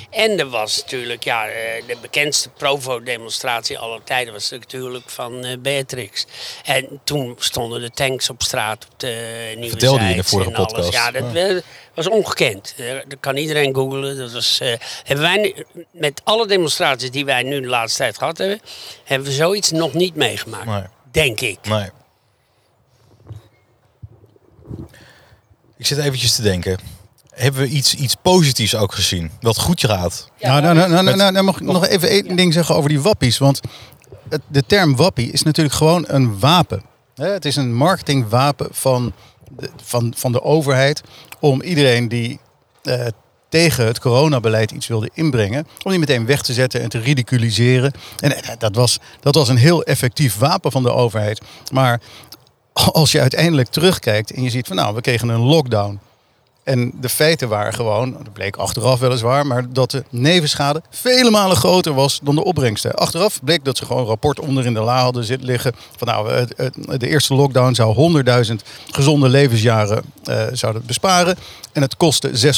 En 0.09 0.39
er 0.39 0.49
was 0.49 0.81
natuurlijk, 0.81 1.23
ja, 1.23 1.47
eh, 1.47 1.87
de 1.87 1.97
bekendste 2.01 2.49
provo-demonstratie 2.49 3.79
aller 3.79 4.03
tijden 4.03 4.33
was 4.33 4.49
natuurlijk 4.49 5.09
van 5.09 5.43
eh, 5.45 5.57
Beatrix. 5.59 6.25
En 6.63 6.99
toen 7.03 7.35
stonden 7.39 7.81
de 7.81 7.89
tanks 7.89 8.29
op 8.29 8.41
straat 8.41 8.87
op 8.91 8.99
de 8.99 9.51
Nieuwe 9.55 9.69
Vertelde 9.69 10.03
je 10.03 10.09
in 10.09 10.17
de 10.17 10.23
vorige 10.23 10.49
en 10.49 10.55
alles. 10.55 10.71
podcast. 10.71 10.93
Ja, 10.93 11.11
dat 11.11 11.63
was 11.93 12.07
ongekend. 12.07 12.73
Eh, 12.77 12.85
dat 13.07 13.19
kan 13.19 13.37
iedereen 13.37 13.75
googlen. 13.75 14.17
Dat 14.17 14.31
was, 14.31 14.59
eh, 14.59 14.73
hebben 15.03 15.25
wij 15.25 15.65
met 15.91 16.21
alle 16.23 16.47
demonstraties 16.47 17.11
die 17.11 17.25
wij 17.25 17.43
nu 17.43 17.61
de 17.61 17.67
laatste 17.67 17.97
tijd 17.97 18.17
gehad 18.17 18.37
hebben, 18.37 18.59
hebben 19.03 19.27
we 19.27 19.33
zoiets 19.33 19.71
nog 19.71 19.93
niet 19.93 20.15
meegemaakt. 20.15 20.65
Nee. 20.65 20.83
Denk 21.11 21.41
ik. 21.41 21.57
Nee. 21.67 21.89
Ik 25.83 25.89
zit 25.89 25.97
eventjes 25.97 26.35
te 26.35 26.41
denken. 26.41 26.77
Hebben 27.29 27.61
we 27.61 27.67
iets, 27.67 27.95
iets 27.95 28.15
positiefs 28.21 28.75
ook 28.75 28.93
gezien? 28.93 29.31
Wat 29.41 29.59
goed 29.59 29.79
gaat? 29.79 30.29
nou, 30.39 30.61
nou, 30.61 30.75
nou, 30.75 30.89
nou, 30.89 31.15
nou, 31.15 31.31
nou 31.31 31.45
mag 31.45 31.55
ik 31.55 31.61
nog 31.61 31.87
even 31.87 32.09
één 32.09 32.35
ding 32.35 32.53
zeggen 32.53 32.75
over 32.75 32.89
die 32.89 33.01
wappies. 33.01 33.37
Want 33.37 33.59
het, 34.29 34.41
de 34.47 34.63
term 34.65 34.95
wappie 34.95 35.31
is 35.31 35.43
natuurlijk 35.43 35.75
gewoon 35.75 36.05
een 36.07 36.39
wapen. 36.39 36.83
Hè, 37.15 37.27
Het 37.27 37.45
is 37.45 37.55
een 37.55 37.73
marketingwapen 37.73 38.67
van 38.71 39.13
de, 39.57 39.69
van, 39.83 40.13
van 40.17 40.31
de 40.31 40.43
overheid 40.43 41.01
om 41.39 41.61
iedereen 41.61 42.07
die 42.07 42.39
eh, 42.83 43.05
tegen 43.49 43.85
het 43.85 43.99
coronabeleid 43.99 44.71
iets 44.71 44.87
wilde 44.87 45.09
inbrengen, 45.13 45.67
om 45.83 45.91
die 45.91 45.99
meteen 45.99 46.25
weg 46.25 46.41
te 46.41 46.53
zetten 46.53 46.81
en 46.81 46.89
te 46.89 46.99
ridiculiseren. 46.99 47.91
En 48.19 48.43
eh, 48.43 48.49
dat 48.57 48.75
was, 48.75 48.99
dat 49.19 49.35
was 49.35 49.49
een 49.49 49.57
heel 49.57 49.83
effectief 49.83 50.37
wapen 50.37 50.71
van 50.71 50.83
de 50.83 50.91
overheid. 50.91 51.41
Maar 51.71 52.01
als 52.73 53.11
je 53.11 53.19
uiteindelijk 53.19 53.69
terugkijkt 53.69 54.31
en 54.31 54.43
je 54.43 54.49
ziet 54.49 54.67
van 54.67 54.75
nou, 54.75 54.95
we 54.95 55.01
kregen 55.01 55.29
een 55.29 55.39
lockdown. 55.39 55.99
En 56.63 56.91
de 57.01 57.09
feiten 57.09 57.49
waren 57.49 57.73
gewoon, 57.73 58.11
dat 58.11 58.33
bleek 58.33 58.55
achteraf 58.55 58.99
weliswaar, 58.99 59.47
maar 59.47 59.73
dat 59.73 59.91
de 59.91 60.03
nevenschade 60.09 60.81
vele 60.89 61.29
malen 61.29 61.57
groter 61.57 61.93
was 61.93 62.19
dan 62.23 62.35
de 62.35 62.43
opbrengsten. 62.43 62.93
Achteraf 62.93 63.39
bleek 63.43 63.65
dat 63.65 63.77
ze 63.77 63.85
gewoon 63.85 64.01
een 64.01 64.07
rapport 64.07 64.39
onder 64.39 64.65
in 64.65 64.73
de 64.73 64.79
la 64.79 65.01
hadden 65.01 65.23
zitten 65.23 65.47
liggen. 65.47 65.73
Van 65.97 66.07
nou, 66.07 66.45
de 66.97 67.07
eerste 67.07 67.33
lockdown 67.33 67.73
zou 67.73 68.23
100.000 68.45 68.53
gezonde 68.91 69.29
levensjaren 69.29 70.03
eh, 70.23 70.43
zouden 70.51 70.85
besparen. 70.85 71.37
En 71.71 71.81
het 71.81 71.97
kostte 71.97 72.55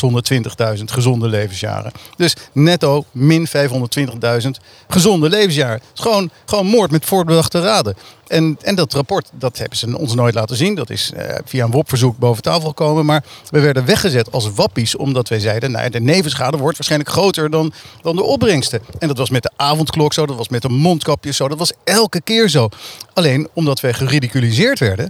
620.000 0.78 0.84
gezonde 0.86 1.28
levensjaren. 1.28 1.92
Dus 2.18 2.36
netto 2.52 3.06
min 3.12 3.48
520.000 3.48 4.50
gezonde 4.88 5.30
levensjaren. 5.30 5.74
Het 5.74 5.84
is 5.94 6.02
gewoon, 6.02 6.30
gewoon 6.46 6.66
moord 6.66 6.92
met 6.92 7.06
voorbedachte 7.06 7.62
raden. 7.62 7.96
En, 8.36 8.58
en 8.62 8.76
dat 8.76 8.94
rapport, 8.94 9.30
dat 9.34 9.58
hebben 9.58 9.78
ze 9.78 9.98
ons 9.98 10.14
nooit 10.16 10.36
laten 10.36 10.56
zien. 10.56 10.76
Dat 10.76 10.90
is 10.90 11.12
eh, 11.16 11.38
via 11.46 11.66
een 11.66 11.72
WOP-verzoek 11.72 12.18
boven 12.18 12.44
tafel 12.44 12.68
gekomen. 12.68 13.06
Maar 13.06 13.24
we 13.50 13.60
werden 13.60 13.86
weggezet 13.86 14.32
als 14.32 14.54
wappies, 14.54 14.96
omdat 14.96 15.30
wij 15.30 15.40
zeiden... 15.40 15.72
Nou, 15.72 15.90
de 15.90 16.00
nevenschade 16.00 16.58
wordt 16.58 16.78
waarschijnlijk 16.78 17.12
groter 17.12 17.50
dan, 17.50 17.74
dan 18.02 18.16
de 18.16 18.24
opbrengsten. 18.24 18.82
En 19.00 19.08
dat 19.08 19.18
was 19.18 19.30
met 19.30 19.44
de 19.44 19.52
avondklok 19.56 20.14
zo, 20.14 20.26
dat 20.26 20.36
was 20.36 20.50
met 20.50 20.62
de 20.62 20.70
mondkapjes 20.70 21.36
zo. 21.36 21.48
Dat 21.48 21.58
was 21.58 21.74
elke 21.84 22.22
keer 22.22 22.50
zo. 22.50 22.70
Alleen 23.14 23.48
omdat 23.54 23.80
wij 23.80 23.94
geridiculiseerd 23.94 24.80
werden... 24.80 25.10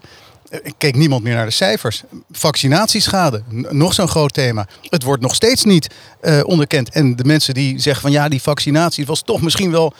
eh, 0.49 0.59
keek 0.77 0.95
niemand 0.95 1.23
meer 1.23 1.35
naar 1.35 1.45
de 1.45 1.51
cijfers. 1.51 2.03
Vaccinatieschade, 2.31 3.43
nog 3.69 3.93
zo'n 3.93 4.07
groot 4.07 4.33
thema. 4.33 4.67
Het 4.81 5.03
wordt 5.03 5.21
nog 5.21 5.35
steeds 5.35 5.63
niet 5.63 5.93
eh, 6.21 6.39
onderkend. 6.43 6.89
En 6.89 7.15
de 7.15 7.23
mensen 7.23 7.53
die 7.53 7.79
zeggen 7.79 8.01
van 8.01 8.11
ja, 8.11 8.29
die 8.29 8.41
vaccinatie 8.41 9.05
was 9.05 9.21
toch 9.21 9.41
misschien 9.41 9.71
wel 9.71 9.93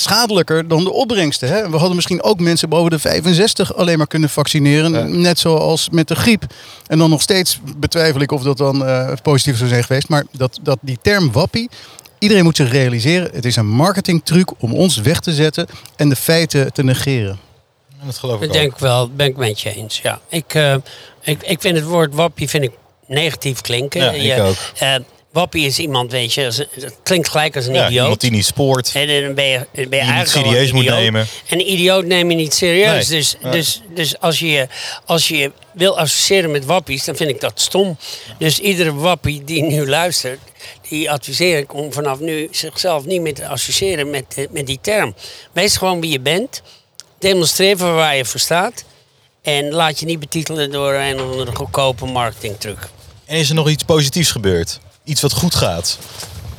schadelijker 0.00 0.68
dan 0.68 0.84
de 0.84 0.92
opbrengsten. 0.92 1.48
Hè? 1.48 1.70
We 1.70 1.76
hadden 1.76 1.94
misschien 1.94 2.22
ook 2.22 2.40
mensen 2.40 2.68
boven 2.68 2.90
de 2.90 2.98
65 2.98 3.74
alleen 3.76 3.98
maar 3.98 4.06
kunnen 4.06 4.28
vaccineren. 4.30 5.20
Net 5.20 5.38
zoals 5.38 5.88
met 5.90 6.08
de 6.08 6.14
griep. 6.14 6.42
En 6.86 6.98
dan 6.98 7.10
nog 7.10 7.20
steeds 7.22 7.60
betwijfel 7.76 8.20
ik 8.20 8.32
of 8.32 8.42
dat 8.42 8.56
dan 8.56 8.86
eh, 8.86 9.12
positief 9.22 9.56
zou 9.56 9.68
zijn 9.68 9.84
geweest. 9.84 10.08
Maar 10.08 10.24
dat, 10.32 10.58
dat 10.62 10.78
die 10.80 10.98
term 11.02 11.32
wappie... 11.32 11.70
Iedereen 12.18 12.44
moet 12.44 12.56
zich 12.56 12.70
realiseren, 12.70 13.30
het 13.32 13.44
is 13.44 13.56
een 13.56 13.66
marketingtruc 13.68 14.50
om 14.58 14.74
ons 14.74 14.96
weg 14.96 15.20
te 15.20 15.32
zetten 15.32 15.66
en 15.96 16.08
de 16.08 16.16
feiten 16.16 16.72
te 16.72 16.82
negeren. 16.84 17.38
Dat 18.04 18.18
geloof 18.18 18.40
ik 18.40 18.46
ook. 18.48 18.52
denk 18.52 18.72
ik 18.72 18.78
wel, 18.78 19.10
ben 19.10 19.26
ik 19.26 19.36
met 19.36 19.60
je 19.60 19.74
eens. 19.74 20.00
Ja. 20.02 20.20
Ik, 20.28 20.54
eh, 20.54 20.74
ik, 21.22 21.42
ik 21.42 21.60
vind 21.60 21.76
het 21.76 21.84
woord 21.84 22.14
wappie 22.14 22.48
vind 22.48 22.64
ik 22.64 22.70
negatief 23.06 23.60
klinken. 23.60 24.02
Ja, 24.02 24.10
ik 24.10 24.20
Je- 24.22 24.40
ook. 24.42 24.56
eh, 24.78 24.94
wappie 25.36 25.66
is 25.66 25.78
iemand, 25.78 26.12
weet 26.12 26.32
je, 26.34 26.40
het 26.40 26.94
klinkt 27.02 27.28
gelijk 27.28 27.56
als 27.56 27.66
een 27.66 27.74
Ja, 27.74 27.84
idioot. 27.86 28.02
iemand 28.02 28.20
die 28.20 28.30
niet 28.30 28.44
spoort. 28.44 28.90
En 28.94 29.22
dan 29.24 29.34
ben 29.34 29.44
je, 29.44 29.56
dan 29.58 29.66
ben 29.72 29.98
je 29.98 30.04
niet 30.04 30.12
eigenlijk 30.14 30.34
een 30.46 30.52
serieus 30.52 30.72
moet 30.72 30.84
nemen. 30.84 31.20
En 31.48 31.58
een 31.60 31.70
idioot 31.72 32.04
neem 32.04 32.30
je 32.30 32.36
niet 32.36 32.54
serieus. 32.54 33.08
Nee. 33.08 33.18
Dus, 33.18 33.36
Ja. 33.42 33.50
dus, 33.50 33.82
dus 33.94 34.20
als, 34.20 34.38
je, 34.38 34.68
als 35.04 35.28
je 35.28 35.52
wil 35.72 35.98
associëren 35.98 36.50
met 36.50 36.64
wappies, 36.64 37.04
dan 37.04 37.16
vind 37.16 37.30
ik 37.30 37.40
dat 37.40 37.60
stom. 37.60 37.96
Dus 38.38 38.58
iedere 38.58 38.94
wappie 38.94 39.44
die 39.44 39.62
nu 39.62 39.86
luistert, 39.88 40.38
die 40.88 41.10
adviseer 41.10 41.58
ik 41.58 41.74
om 41.74 41.92
vanaf 41.92 42.18
nu 42.20 42.48
zichzelf 42.50 43.04
niet 43.04 43.20
meer 43.20 43.34
te 43.34 43.46
associëren 43.46 44.10
met, 44.10 44.24
eh, 44.36 44.44
met 44.50 44.66
die 44.66 44.78
term. 44.82 45.14
Wees 45.52 45.76
gewoon 45.76 46.00
wie 46.00 46.10
je 46.10 46.20
bent. 46.20 46.62
Demonstreer 47.18 47.76
voor 47.78 47.92
waar 47.94 48.16
je 48.16 48.24
voor 48.24 48.40
staat. 48.40 48.84
En 49.42 49.72
laat 49.72 50.00
je 50.00 50.06
niet 50.06 50.20
betitelen 50.20 50.70
door 50.70 50.94
een 50.94 51.20
of 51.20 51.30
andere 51.30 51.54
goedkope 51.56 52.06
marketingtruc. 52.06 52.78
En 53.24 53.36
is 53.38 53.48
er 53.48 53.54
nog 53.54 53.68
iets 53.68 53.82
positiefs 53.82 54.30
gebeurd? 54.30 54.80
Iets 55.06 55.20
wat 55.20 55.32
goed 55.32 55.54
gaat? 55.54 55.98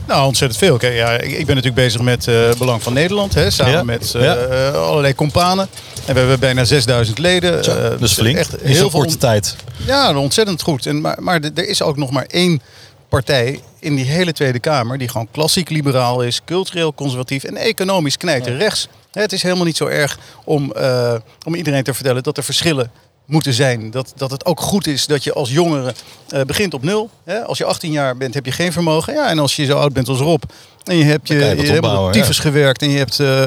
Nou, 0.08 0.26
ontzettend 0.28 0.60
veel. 0.60 0.78
Kijk, 0.78 0.94
ja, 0.96 1.12
ik, 1.12 1.32
ik 1.32 1.46
ben 1.46 1.56
natuurlijk 1.56 1.76
bezig 1.76 2.02
met 2.02 2.28
eh, 2.28 2.54
Belang 2.58 2.84
van 2.84 2.94
Nederland. 2.94 3.34
Hè, 3.34 3.50
samen 3.50 3.72
Ja. 3.74 3.84
met 3.84 4.14
eh, 4.16 4.22
Ja. 4.24 4.34
allerlei 4.70 5.16
companen. 5.16 5.68
En 6.06 6.14
we 6.14 6.20
hebben 6.20 6.40
bijna 6.40 6.64
6000 6.64 7.18
leden. 7.18 7.64
Eh, 7.94 8.02
is 8.02 8.14
flink. 8.14 8.38
Echt 8.38 8.62
in 8.62 8.68
heel 8.68 8.78
veel 8.90 8.90
korte 8.90 9.14
on- 9.14 9.18
tijd. 9.20 9.56
Ja, 9.86 10.16
ontzettend 10.18 10.62
goed. 10.62 10.86
En, 10.86 11.02
maar 11.02 11.18
maar 11.20 11.40
er 11.56 11.68
is 11.68 11.82
ook 11.82 11.98
nog 11.98 12.12
maar 12.12 12.26
één 12.28 12.62
partij 13.10 13.60
in 13.80 13.96
die 13.96 14.06
hele 14.06 14.34
Tweede 14.34 14.60
Kamer... 14.60 14.98
die 14.98 15.08
gewoon 15.10 15.28
klassiek 15.32 15.70
liberaal 15.70 16.22
is, 16.22 16.42
cultureel 16.46 16.94
conservatief 16.94 17.44
en 17.44 17.58
economisch 17.58 18.18
knijter 18.18 18.58
rechts. 18.58 18.88
Hè, 19.12 19.22
Het 19.22 19.34
is 19.34 19.42
helemaal 19.44 19.66
niet 19.66 19.78
zo 19.78 19.86
erg 19.86 20.18
om, 20.46 20.72
eh, 20.72 21.14
om 21.46 21.56
iedereen 21.56 21.84
te 21.84 21.94
vertellen 21.94 22.24
dat 22.24 22.38
er 22.38 22.44
verschillen 22.44 22.92
moeten 23.28 23.54
zijn. 23.54 23.92
Dat, 23.92 24.14
dat 24.16 24.32
het 24.32 24.46
ook 24.46 24.60
goed 24.62 24.88
is 24.88 25.06
dat 25.06 25.24
je 25.24 25.34
als 25.34 25.52
jongere 25.52 25.94
eh, 26.30 26.42
begint 26.42 26.74
op 26.74 26.84
nul. 26.84 27.10
Hè? 27.24 27.44
Als 27.46 27.58
je 27.58 27.66
18 27.66 27.92
jaar 27.92 28.18
bent, 28.18 28.34
heb 28.34 28.46
je 28.46 28.52
geen 28.52 28.72
vermogen. 28.72 29.14
Ja, 29.14 29.30
en 29.30 29.40
als 29.40 29.56
je 29.56 29.66
zo 29.66 29.78
oud 29.78 29.94
bent 29.94 30.08
als 30.08 30.20
Rob... 30.20 30.44
en 30.84 30.98
je 30.98 31.04
hebt 31.04 31.28
je, 31.28 31.36
je 31.36 31.82
op 31.98 32.12
tyfus 32.12 32.40
gewerkt... 32.40 32.82
en 32.82 32.90
je 32.90 32.98
hebt... 32.98 33.20
eh, 33.20 33.44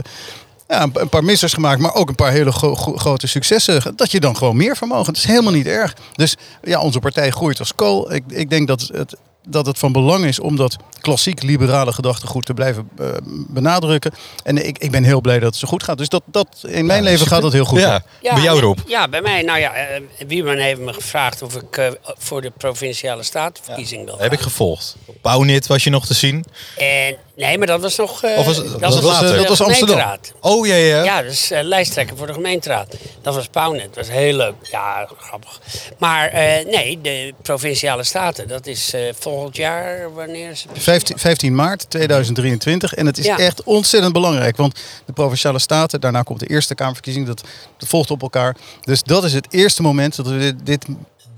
ja, 0.68 0.82
een, 0.82 0.90
een 0.94 1.08
paar 1.08 1.24
missers 1.24 1.52
gemaakt, 1.52 1.80
maar 1.80 1.94
ook 1.94 2.08
een 2.08 2.14
paar 2.14 2.32
hele 2.32 2.52
gro- 2.52 2.74
gro- 2.74 2.96
grote 2.96 3.26
successen. 3.26 3.82
Dat 3.96 4.10
je 4.10 4.20
dan 4.20 4.36
gewoon 4.36 4.56
meer 4.56 4.76
vermogen. 4.76 5.04
Dat 5.04 5.16
is 5.16 5.24
helemaal 5.24 5.52
niet 5.52 5.66
erg. 5.66 5.94
Dus 6.14 6.36
ja, 6.62 6.80
onze 6.80 6.98
partij 6.98 7.30
groeit 7.30 7.58
als 7.58 7.74
kool. 7.74 8.12
Ik, 8.14 8.22
ik 8.28 8.50
denk 8.50 8.68
dat 8.68 8.90
het, 8.92 9.16
dat 9.48 9.66
het 9.66 9.78
van 9.78 9.92
belang 9.92 10.24
is 10.24 10.40
om 10.40 10.56
dat 10.56 10.76
klassiek 11.00 11.42
liberale 11.42 11.92
gedachtegoed 11.92 12.46
te 12.46 12.54
blijven 12.54 12.88
eh, 12.98 13.06
benadrukken. 13.48 14.12
En 14.42 14.66
ik, 14.66 14.78
ik 14.78 14.90
ben 14.90 15.04
heel 15.04 15.20
blij 15.20 15.38
dat 15.38 15.48
het 15.50 15.56
zo 15.60 15.68
goed 15.68 15.82
gaat. 15.82 15.98
Dus 15.98 16.08
dat, 16.08 16.22
dat, 16.26 16.46
in 16.66 16.86
mijn 16.86 17.02
leven 17.02 17.26
gaat 17.26 17.42
dat 17.42 17.52
heel 17.52 17.64
goed. 17.64 17.80
Ja, 17.80 18.02
bij 18.20 18.40
jou 18.42 18.60
Rob. 18.60 18.78
Ja, 18.86 19.08
bij 19.08 19.20
mij. 19.22 19.42
Nou 19.42 19.58
ja, 19.58 19.74
eh 19.74 20.00
Wieman 20.26 20.56
heeft 20.56 20.80
me 20.80 20.92
gevraagd 20.92 21.42
of 21.42 21.54
ik 21.56 21.76
eh, 21.76 21.86
voor 22.18 22.40
de 22.42 22.52
provinciale 22.56 23.22
statenverkiezing 23.22 24.04
wil 24.04 24.12
Dat 24.14 24.22
heb 24.22 24.32
ik 24.32 24.40
gevolgd. 24.40 24.96
Op 25.06 25.14
Bouwnit 25.22 25.66
was 25.66 25.84
je 25.84 25.90
nog 25.90 26.06
te 26.06 26.14
zien. 26.14 26.44
En, 26.76 27.16
nee, 27.36 27.58
maar 27.58 27.66
dat 27.66 27.80
was 27.80 27.96
nog... 27.96 28.22
eh, 28.22 28.38
Of 28.38 28.46
was- 28.46 28.56
dat, 28.56 28.80
dat 28.80 28.94
was 28.94 29.04
later? 29.04 29.30
de 29.32 29.36
Dat 29.36 29.48
was 29.48 29.60
Amsterdam. 29.62 29.98
gemeenteraad. 29.98 30.32
Oh 30.40 30.66
ja, 30.66 30.74
ja. 30.74 31.02
Ja, 31.02 31.22
dus 31.22 31.50
lijsttrekker 31.62 32.16
voor 32.16 32.26
de 32.26 32.32
gemeenteraad. 32.32 32.96
Dat 33.22 33.34
was 33.34 33.46
Pauwnet. 33.46 33.84
Dat 33.94 33.96
was 34.06 34.08
heel 34.08 34.34
leuk. 34.36 34.54
Ja, 34.70 35.08
grappig. 35.18 35.60
Maar 35.98 36.28
eh, 36.28 36.64
nee, 36.66 37.00
de 37.02 37.34
provinciale 37.42 38.04
staten, 38.04 38.48
dat 38.48 38.66
is 38.66 38.92
eh, 38.94 39.00
volgend 39.30 39.56
jaar, 39.56 40.14
wanneer 40.14 40.50
is 40.50 40.66
het? 40.72 40.82
15, 40.82 41.18
15 41.18 41.54
maart 41.54 41.90
2023. 41.90 42.94
En 42.94 43.06
het 43.06 43.18
is 43.18 43.24
Ja. 43.24 43.38
echt 43.38 43.62
ontzettend 43.62 44.12
belangrijk. 44.12 44.56
Want 44.56 44.80
de 45.06 45.12
Provinciale 45.12 45.58
Staten, 45.58 46.00
daarna 46.00 46.22
komt 46.22 46.40
de 46.40 46.46
Eerste 46.46 46.74
Kamerverkiezing. 46.74 47.26
Dat, 47.26 47.40
dat 47.76 47.88
volgt 47.88 48.10
op 48.10 48.22
elkaar. 48.22 48.56
Dus 48.80 49.02
dat 49.02 49.24
is 49.24 49.32
het 49.32 49.46
eerste 49.50 49.82
moment 49.82 50.16
dat 50.16 50.26
we 50.26 50.38
dit, 50.38 50.54
dit 50.64 50.84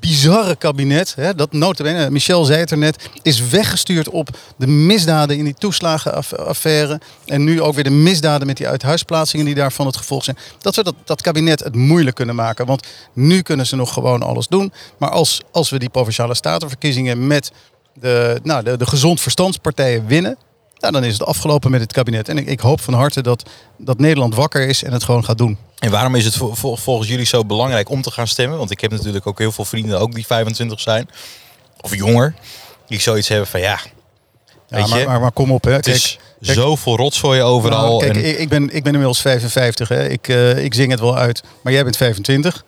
bizarre 0.01 0.57
kabinet... 0.57 1.15
Hè, 1.17 1.35
dat 1.35 1.53
notabene, 1.53 2.11
Michel 2.11 2.45
zei 2.45 2.59
het 2.61 2.71
er 2.71 2.79
net... 2.79 3.09
is 3.23 3.49
weggestuurd 3.49 4.09
op 4.09 4.29
de 4.57 4.67
misdaden 4.67 5.37
in 5.37 5.45
die 5.45 5.55
toeslagenaffaire. 5.59 7.01
En 7.27 7.45
nu 7.45 7.61
ook 7.63 7.75
weer 7.75 7.85
de 7.85 7.91
misdaden 7.91 8.47
met 8.47 8.57
die 8.57 8.69
uithuisplaatsingen 8.69 9.47
die 9.47 9.55
daarvan 9.55 9.87
het 9.87 9.97
gevolg 9.97 10.25
zijn. 10.25 10.37
Dat 10.59 10.77
we 10.77 10.83
dat, 10.83 10.95
dat 11.05 11.23
kabinet 11.23 11.61
het 11.61 11.75
moeilijk 11.75 12.17
kunnen 12.17 12.35
maken. 12.35 12.67
Want 12.67 12.87
nu 13.13 13.43
kunnen 13.43 13.67
ze 13.67 13.77
nog 13.77 13.93
gewoon 13.93 14.23
alles 14.23 14.47
doen. 14.49 14.73
Maar 14.99 15.11
als, 15.11 15.41
als 15.51 15.71
we 15.71 15.79
die 15.79 15.89
Provinciale 15.91 16.35
Statenverkiezingen 16.35 17.27
met 17.27 17.51
de, 17.95 18.41
nou, 18.43 18.63
de, 18.65 18.77
de 18.77 18.87
gezond 18.87 19.21
verstandspartijen 19.21 20.07
winnen, 20.07 20.37
nou, 20.79 20.93
dan 20.93 21.05
is 21.05 21.13
het 21.13 21.25
afgelopen 21.25 21.71
met 21.71 21.81
het 21.81 21.93
kabinet. 21.93 22.29
En 22.29 22.39
ik, 22.39 22.47
ik 22.47 22.61
hoop 22.61 22.81
van 22.81 22.95
harte 22.95 23.23
dat, 23.23 23.51
dat 23.79 23.99
Nederland 23.99 24.35
wakker 24.35 24.69
is 24.69 24.83
en 24.85 24.93
het 24.93 25.05
gewoon 25.05 25.25
gaat 25.25 25.39
doen. 25.39 25.59
En 25.79 25.91
waarom 25.91 26.15
is 26.15 26.25
het 26.25 26.35
vol- 26.37 26.55
vol- 26.55 26.77
volgens 26.77 27.09
jullie 27.09 27.27
zo 27.27 27.45
belangrijk 27.45 27.89
om 27.91 28.03
te 28.03 28.11
gaan 28.11 28.27
stemmen? 28.27 28.59
Want 28.59 28.71
ik 28.71 28.81
heb 28.81 28.91
natuurlijk 28.91 29.27
ook 29.27 29.39
heel 29.39 29.53
veel 29.53 29.65
vrienden, 29.65 30.01
ook 30.01 30.15
die 30.15 30.27
25 30.27 30.81
zijn. 30.81 31.09
Of 31.81 31.95
jonger. 31.97 32.35
Die 32.87 33.01
zoiets 33.01 33.29
hebben 33.29 33.47
van 33.47 33.61
ja, 33.61 33.79
Ja, 34.69 34.79
weet 34.79 34.89
maar, 34.89 34.99
je. 34.99 35.07
maar, 35.07 35.21
maar 35.21 35.33
kom 35.33 35.51
op, 35.53 35.65
hè. 35.65 35.73
het 35.73 35.85
Kijk, 35.85 35.97
is 35.97 36.19
kijk- 36.43 36.59
zoveel 36.59 36.97
rotzooi 36.97 37.43
overal. 37.43 37.87
nou, 37.89 38.01
kijk, 38.01 38.17
en- 38.17 38.29
ik, 38.29 38.39
ik, 38.39 38.49
ben, 38.49 38.63
ik 38.63 38.83
ben 38.83 38.93
inmiddels 38.93 39.21
55, 39.21 39.89
hè. 39.89 40.09
Ik, 40.09 40.29
eh, 40.29 40.65
ik 40.65 40.75
zing 40.75 40.91
het 40.91 41.01
wel 41.01 41.17
uit, 41.17 41.43
maar 41.63 41.73
jij 41.73 41.85
bent 41.85 41.97
25. 41.97 42.65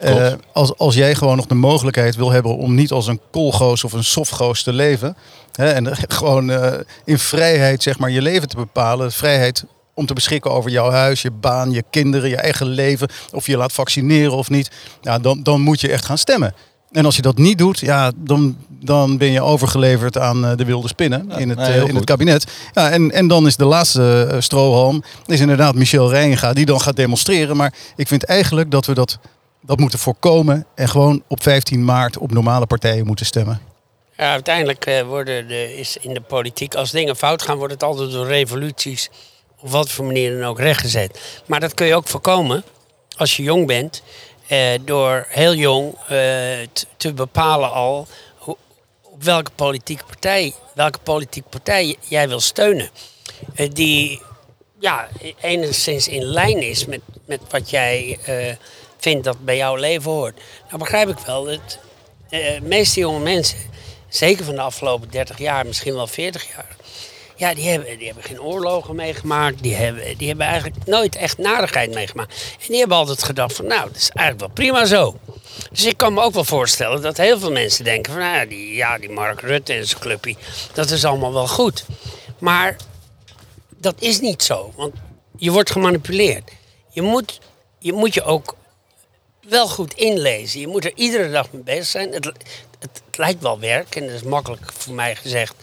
Eh, 0.00 0.32
als, 0.52 0.78
als 0.78 0.94
jij 0.94 1.14
gewoon 1.14 1.36
nog 1.36 1.46
de 1.46 1.54
mogelijkheid 1.54 2.16
wil 2.16 2.30
hebben 2.30 2.56
om 2.56 2.74
niet 2.74 2.90
als 2.90 3.06
een 3.06 3.20
koolgoos 3.30 3.84
of 3.84 3.92
een 3.92 4.04
softgoos 4.04 4.62
te 4.62 4.72
leven. 4.72 5.16
Hè, 5.52 5.70
en 5.70 5.96
gewoon 6.08 6.50
eh, 6.50 6.72
in 7.04 7.18
vrijheid 7.18 7.82
zeg 7.82 7.98
maar, 7.98 8.10
je 8.10 8.22
leven 8.22 8.48
te 8.48 8.56
bepalen. 8.56 9.12
Vrijheid 9.12 9.64
om 9.94 10.06
te 10.06 10.14
beschikken 10.14 10.50
over 10.50 10.70
jouw 10.70 10.90
huis, 10.90 11.22
je 11.22 11.30
baan, 11.30 11.70
je 11.70 11.84
kinderen, 11.90 12.28
je 12.28 12.36
eigen 12.36 12.66
leven. 12.66 13.08
Of 13.32 13.46
je 13.46 13.56
laat 13.56 13.72
vaccineren 13.72 14.32
of 14.32 14.50
niet. 14.50 14.70
Ja, 15.00 15.18
dan, 15.18 15.42
dan 15.42 15.60
moet 15.60 15.80
je 15.80 15.88
echt 15.88 16.04
gaan 16.04 16.18
stemmen. 16.18 16.54
En 16.90 17.04
als 17.04 17.16
je 17.16 17.22
dat 17.22 17.38
niet 17.38 17.58
doet, 17.58 17.78
ja, 17.78 18.12
dan, 18.16 18.56
dan 18.68 19.18
ben 19.18 19.30
je 19.30 19.42
overgeleverd 19.42 20.18
aan 20.18 20.44
eh, 20.44 20.56
de 20.56 20.64
wilde 20.64 20.88
spinnen 20.88 21.30
in, 21.30 21.48
het, 21.48 21.58
nee, 21.58 21.88
in 21.88 21.94
het 21.94 22.04
kabinet. 22.04 22.46
Ja, 22.72 22.90
en, 22.90 23.10
en 23.10 23.28
dan 23.28 23.46
is 23.46 23.56
de 23.56 23.64
laatste 23.64 24.36
strohalm 24.38 25.02
is 25.26 25.40
inderdaad 25.40 25.74
Michel 25.74 26.10
Reijnga 26.10 26.52
die 26.52 26.66
dan 26.66 26.80
gaat 26.80 26.96
demonstreren. 26.96 27.56
Maar 27.56 27.74
ik 27.96 28.08
vind 28.08 28.24
eigenlijk 28.24 28.70
dat 28.70 28.86
we 28.86 28.94
dat 28.94 29.18
dat 29.60 29.78
moeten 29.78 29.98
voorkomen 29.98 30.66
en 30.74 30.88
gewoon 30.88 31.22
op 31.26 31.42
15 31.42 31.84
maart 31.84 32.18
op 32.18 32.30
normale 32.30 32.66
partijen 32.66 33.06
moeten 33.06 33.26
stemmen. 33.26 33.60
Ja, 34.16 34.32
uiteindelijk 34.32 34.86
eh, 34.86 35.02
worden 35.02 35.48
de, 35.48 35.76
is 35.76 35.96
in 35.96 36.14
de 36.14 36.20
politiek, 36.20 36.74
als 36.74 36.90
dingen 36.90 37.16
fout 37.16 37.42
gaan, 37.42 37.56
wordt 37.56 37.72
het 37.72 37.82
altijd 37.82 38.10
door 38.12 38.26
revoluties 38.26 39.10
op 39.58 39.70
wat 39.70 39.90
voor 39.90 40.04
manier 40.04 40.38
dan 40.38 40.48
ook 40.48 40.58
rechtgezet. 40.58 41.20
Maar 41.46 41.60
dat 41.60 41.74
kun 41.74 41.86
je 41.86 41.94
ook 41.94 42.08
voorkomen 42.08 42.64
als 43.16 43.36
je 43.36 43.42
jong 43.42 43.66
bent, 43.66 44.02
eh, 44.46 44.58
door 44.84 45.26
heel 45.28 45.54
jong 45.54 45.94
eh, 45.94 46.18
te 46.96 47.12
bepalen 47.14 47.72
al 47.72 48.06
op 49.02 49.22
welke 49.22 49.50
politieke 49.54 50.04
partij, 50.04 50.54
welke 50.74 50.98
politieke 50.98 51.48
partij 51.48 51.96
jij 52.00 52.28
wil 52.28 52.40
steunen. 52.40 52.90
Eh, 53.54 53.70
die 53.72 54.22
ja, 54.78 55.08
enigszins 55.40 56.08
in 56.08 56.22
lijn 56.22 56.62
is 56.62 56.86
met, 56.86 57.00
met 57.24 57.40
wat 57.50 57.70
jij 57.70 58.18
eh, 58.24 58.56
vindt 59.00 59.24
dat 59.24 59.44
bij 59.44 59.56
jouw 59.56 59.74
leven 59.74 60.10
hoort. 60.10 60.40
Nou 60.66 60.78
begrijp 60.78 61.08
ik 61.08 61.18
wel 61.18 61.44
dat 61.44 61.78
de 62.28 62.58
meeste 62.62 63.00
jonge 63.00 63.20
mensen, 63.20 63.58
zeker 64.08 64.44
van 64.44 64.54
de 64.54 64.60
afgelopen 64.60 65.10
30 65.10 65.38
jaar, 65.38 65.66
misschien 65.66 65.94
wel 65.94 66.06
40 66.06 66.48
jaar, 66.48 66.76
ja, 67.40 67.54
die 67.54 67.68
hebben, 67.68 67.98
die 67.98 68.06
hebben 68.06 68.24
geen 68.24 68.42
oorlogen 68.42 68.94
meegemaakt. 68.94 69.62
Die 69.62 69.74
hebben, 69.74 70.18
die 70.18 70.28
hebben 70.28 70.46
eigenlijk 70.46 70.86
nooit 70.86 71.16
echt 71.16 71.38
narigheid 71.38 71.94
meegemaakt. 71.94 72.56
En 72.60 72.66
die 72.66 72.78
hebben 72.78 72.96
altijd 72.96 73.22
gedacht 73.22 73.56
van, 73.56 73.66
nou, 73.66 73.86
dat 73.86 73.96
is 73.96 74.10
eigenlijk 74.10 74.46
wel 74.46 74.54
prima 74.66 74.84
zo. 74.84 75.18
Dus 75.70 75.84
ik 75.84 75.96
kan 75.96 76.14
me 76.14 76.22
ook 76.22 76.32
wel 76.32 76.44
voorstellen 76.44 77.02
dat 77.02 77.16
heel 77.16 77.38
veel 77.38 77.52
mensen 77.52 77.84
denken 77.84 78.12
van, 78.12 78.22
nou, 78.22 78.36
ja, 78.36 78.46
die, 78.46 78.74
ja, 78.74 78.98
die 78.98 79.10
Mark 79.10 79.40
Rutte 79.40 79.72
en 79.72 79.86
zijn 79.86 80.00
clubje, 80.00 80.36
dat 80.72 80.90
is 80.90 81.04
allemaal 81.04 81.32
wel 81.32 81.48
goed. 81.48 81.84
Maar 82.38 82.76
dat 83.76 83.94
is 83.98 84.20
niet 84.20 84.42
zo, 84.42 84.72
want 84.76 84.94
je 85.36 85.50
wordt 85.50 85.70
gemanipuleerd. 85.70 86.50
Je 86.90 87.02
moet 87.02 87.40
je, 87.80 87.92
moet 87.92 88.14
je 88.14 88.22
ook 88.22 88.56
wel 89.50 89.68
goed 89.68 89.94
inlezen. 89.94 90.60
Je 90.60 90.68
moet 90.68 90.84
er 90.84 90.92
iedere 90.94 91.30
dag 91.30 91.46
mee 91.52 91.62
bezig 91.62 91.86
zijn. 91.86 92.12
Het, 92.12 92.24
het, 92.24 92.34
het 92.78 93.18
lijkt 93.18 93.42
wel 93.42 93.60
werk 93.60 93.96
en 93.96 94.06
dat 94.06 94.14
is 94.14 94.22
makkelijk 94.22 94.72
voor 94.78 94.94
mij 94.94 95.16
gezegd, 95.16 95.54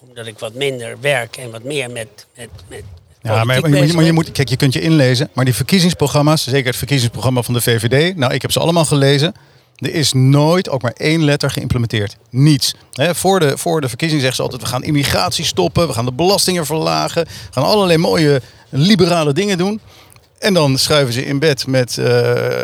omdat 0.00 0.26
ik 0.26 0.38
wat 0.38 0.54
minder 0.54 0.96
werk 1.00 1.36
en 1.36 1.50
wat 1.50 1.62
meer 1.62 1.90
met, 1.90 2.26
met, 2.36 2.48
met 2.68 2.82
Ja, 3.22 3.44
maar, 3.44 3.68
je, 3.68 3.92
maar 3.94 4.12
moet, 4.12 4.32
kijk, 4.32 4.48
je 4.48 4.56
kunt 4.56 4.72
je 4.72 4.80
inlezen, 4.80 5.30
maar 5.32 5.44
die 5.44 5.54
verkiezingsprogramma's, 5.54 6.44
zeker 6.44 6.66
het 6.66 6.76
verkiezingsprogramma 6.76 7.42
van 7.42 7.54
de 7.54 7.60
VVD, 7.60 8.16
nou, 8.16 8.34
ik 8.34 8.42
heb 8.42 8.52
ze 8.52 8.60
allemaal 8.60 8.84
gelezen. 8.84 9.34
Er 9.76 9.94
is 9.94 10.12
nooit 10.12 10.68
ook 10.68 10.82
maar 10.82 10.92
één 10.96 11.24
letter 11.24 11.50
geïmplementeerd. 11.50 12.16
Niets. 12.30 12.74
Voor, 12.92 13.40
de, 13.40 13.58
voor 13.58 13.80
de 13.80 13.88
verkiezing 13.88 14.20
zeggen 14.20 14.36
ze 14.36 14.42
altijd: 14.42 14.62
we 14.62 14.68
gaan 14.68 14.84
immigratie 14.84 15.44
stoppen, 15.44 15.86
we 15.86 15.92
gaan 15.92 16.04
de 16.04 16.12
belastingen 16.12 16.66
verlagen, 16.66 17.24
we 17.24 17.52
gaan 17.52 17.64
allerlei 17.64 17.98
mooie 17.98 18.42
liberale 18.68 19.32
dingen 19.32 19.58
doen. 19.58 19.80
En 20.38 20.54
dan 20.54 20.78
schuiven 20.78 21.12
ze 21.12 21.26
in 21.26 21.38
bed 21.38 21.66
met, 21.66 21.98
eh, 21.98 22.60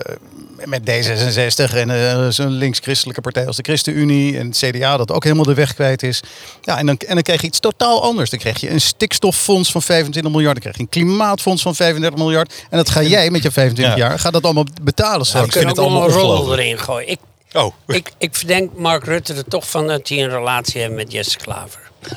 met 0.65 0.81
D66 0.91 1.75
en 1.77 1.91
eh, 1.91 2.27
zo'n 2.29 2.49
links-christelijke 2.51 3.21
partij 3.21 3.47
als 3.47 3.57
de 3.57 3.63
ChristenUnie 3.63 4.39
en 4.39 4.47
het 4.47 4.57
CDA 4.59 4.97
dat 4.97 5.11
ook 5.13 5.23
helemaal 5.25 5.45
de 5.45 5.55
weg 5.55 5.75
kwijt 5.75 6.03
is. 6.03 6.21
Ja, 6.63 6.79
en 6.79 6.87
dan, 6.87 6.97
en 6.99 7.15
dan 7.15 7.23
krijg 7.23 7.41
je 7.41 7.47
iets 7.47 7.61
totaal 7.61 8.03
anders. 8.03 8.31
Dan 8.31 8.39
krijg 8.39 8.61
je 8.61 8.71
een 8.71 8.81
stikstoffonds 8.81 9.71
van 9.71 9.83
25 9.83 10.33
miljard, 10.33 10.53
dan 10.55 10.63
krijg 10.73 10.77
je 10.77 10.83
een 10.83 10.89
klimaatfonds 11.07 11.63
van 11.63 11.75
35 11.75 12.19
miljard. 12.19 12.65
En 12.71 12.77
dat 12.77 12.91
ga 12.91 13.03
jij 13.03 13.31
met 13.31 13.43
je 13.43 13.51
25 13.51 13.97
Ja. 13.97 14.09
jaar, 14.09 14.19
gaat 14.19 14.33
dat 14.33 14.45
allemaal 14.45 14.67
betalen 14.83 15.27
straks. 15.27 15.47
ik 15.47 15.53
kunnen 15.53 15.75
vind 15.75 15.87
ook 15.87 15.93
het 15.93 16.01
nog 16.03 16.15
een 16.15 16.21
allemaal 16.21 16.45
rol 16.47 16.59
erin 16.59 16.79
gooien. 16.79 17.09
Ik, 17.09 17.19
Oh, 17.55 17.75
ik, 17.87 18.13
ik 18.19 18.35
verdenk 18.35 18.71
Mark 18.77 19.05
Rutte 19.05 19.35
er 19.35 19.45
toch 19.49 19.71
van 19.71 19.87
dat 19.87 20.09
hij 20.09 20.23
een 20.23 20.29
relatie 20.31 20.81
heeft 20.81 20.93
met 20.93 21.13
Jesse 21.13 21.39
Klaver. 21.39 21.81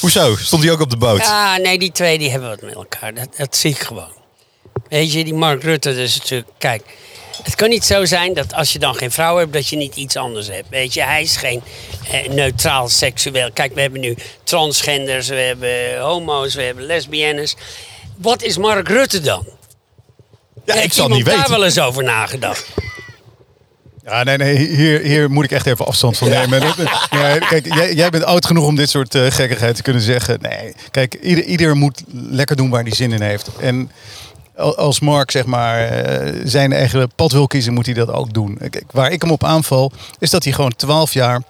hoezo? 0.00 0.36
Stond 0.36 0.62
hij 0.62 0.72
ook 0.72 0.80
op 0.80 0.90
de 0.90 0.96
boot? 0.96 1.18
Ja, 1.20 1.56
nee, 1.56 1.78
die 1.78 1.92
twee 1.92 2.18
die 2.18 2.30
hebben 2.30 2.48
wat 2.48 2.62
met 2.62 2.74
elkaar. 2.74 3.14
Dat, 3.14 3.28
dat 3.36 3.56
zie 3.56 3.70
ik 3.70 3.78
gewoon. 3.78 4.12
Weet 4.92 5.12
je, 5.12 5.24
die 5.24 5.34
Mark 5.34 5.62
Rutte, 5.62 5.88
dat 5.88 5.98
is 5.98 6.18
natuurlijk... 6.18 6.48
Kijk, 6.58 6.82
het 7.42 7.54
kan 7.54 7.68
niet 7.68 7.84
zo 7.84 8.04
zijn 8.04 8.34
dat 8.34 8.54
als 8.54 8.72
je 8.72 8.78
dan 8.78 8.94
geen 8.94 9.10
vrouw 9.10 9.36
hebt, 9.36 9.52
dat 9.52 9.68
je 9.68 9.76
niet 9.76 9.96
iets 9.96 10.16
anders 10.16 10.46
hebt. 10.46 10.68
Weet 10.68 10.94
je, 10.94 11.02
hij 11.02 11.22
is 11.22 11.36
geen 11.36 11.62
eh, 12.10 12.28
neutraal 12.28 12.88
seksueel. 12.88 13.52
Kijk, 13.52 13.74
we 13.74 13.80
hebben 13.80 14.00
nu 14.00 14.16
transgenders, 14.44 15.28
we 15.28 15.34
hebben 15.34 16.00
homo's, 16.00 16.54
we 16.54 16.62
hebben 16.62 16.84
lesbiennes. 16.84 17.56
Wat 18.16 18.42
is 18.42 18.56
Mark 18.56 18.88
Rutte 18.88 19.20
dan? 19.20 19.46
Ja, 20.64 20.74
ik 20.74 20.92
zal 20.92 21.08
niet 21.08 21.24
daar 21.24 21.36
weten. 21.36 21.50
wel 21.50 21.64
eens 21.64 21.80
over 21.80 22.04
nagedacht? 22.04 22.66
Ja, 24.04 24.22
nee, 24.22 24.36
nee, 24.36 24.56
hier, 24.56 25.00
hier 25.00 25.30
moet 25.30 25.44
ik 25.44 25.50
echt 25.50 25.66
even 25.66 25.86
afstand 25.86 26.18
van 26.18 26.28
nemen. 26.28 26.60
Nee, 27.10 27.38
kijk, 27.38 27.74
jij, 27.74 27.94
jij 27.94 28.10
bent 28.10 28.24
oud 28.24 28.46
genoeg 28.46 28.66
om 28.66 28.76
dit 28.76 28.90
soort 28.90 29.14
eh, 29.14 29.26
gekkigheid 29.30 29.76
te 29.76 29.82
kunnen 29.82 30.02
zeggen. 30.02 30.38
Nee, 30.40 30.74
kijk, 30.90 31.14
ieder, 31.14 31.44
ieder 31.44 31.76
moet 31.76 32.02
lekker 32.12 32.56
doen 32.56 32.70
waar 32.70 32.82
hij 32.82 32.94
zin 32.94 33.12
in 33.12 33.22
heeft. 33.22 33.50
En 33.60 33.90
als 34.62 35.00
Mark 35.00 35.30
zeg 35.30 35.46
maar 35.46 35.88
eh, 35.88 36.40
zijn 36.44 36.72
eigen 36.72 37.12
pad 37.14 37.32
wil 37.32 37.46
kiezen, 37.46 37.72
moet 37.72 37.86
hij 37.86 37.94
dat 37.94 38.10
ook 38.10 38.32
doen. 38.32 38.58
Waar 38.90 39.12
ik 39.12 39.22
hem 39.22 39.30
op 39.30 39.44
aanval, 39.44 39.92
is 40.18 40.30
dat 40.30 40.44
hij 40.44 40.52
gewoon 40.52 40.76
12 40.76 41.12
jaar 41.12 41.42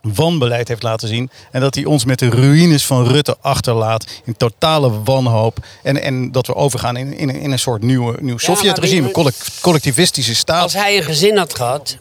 wanbeleid 0.00 0.68
heeft 0.68 0.82
laten 0.82 1.08
zien. 1.08 1.30
En 1.50 1.60
dat 1.60 1.74
hij 1.74 1.84
ons 1.84 2.04
met 2.04 2.18
de 2.18 2.28
ruïnes 2.28 2.86
van 2.86 3.06
Rutte 3.06 3.36
achterlaat. 3.40 4.06
In 4.24 4.36
totale 4.36 5.02
wanhoop. 5.02 5.58
En, 5.82 6.02
en 6.02 6.32
dat 6.32 6.46
we 6.46 6.54
overgaan 6.54 6.96
in, 6.96 7.16
in, 7.16 7.30
in 7.30 7.50
een 7.50 7.58
soort 7.58 7.82
nieuwe, 7.82 8.16
nieuw 8.20 8.38
Sovjet-regime. 8.38 9.10
collectivistische 9.60 10.34
staat. 10.34 10.62
Als 10.62 10.72
hij 10.72 10.96
een 10.96 11.02
gezin 11.02 11.36
had 11.36 11.54
gehad, 11.54 11.96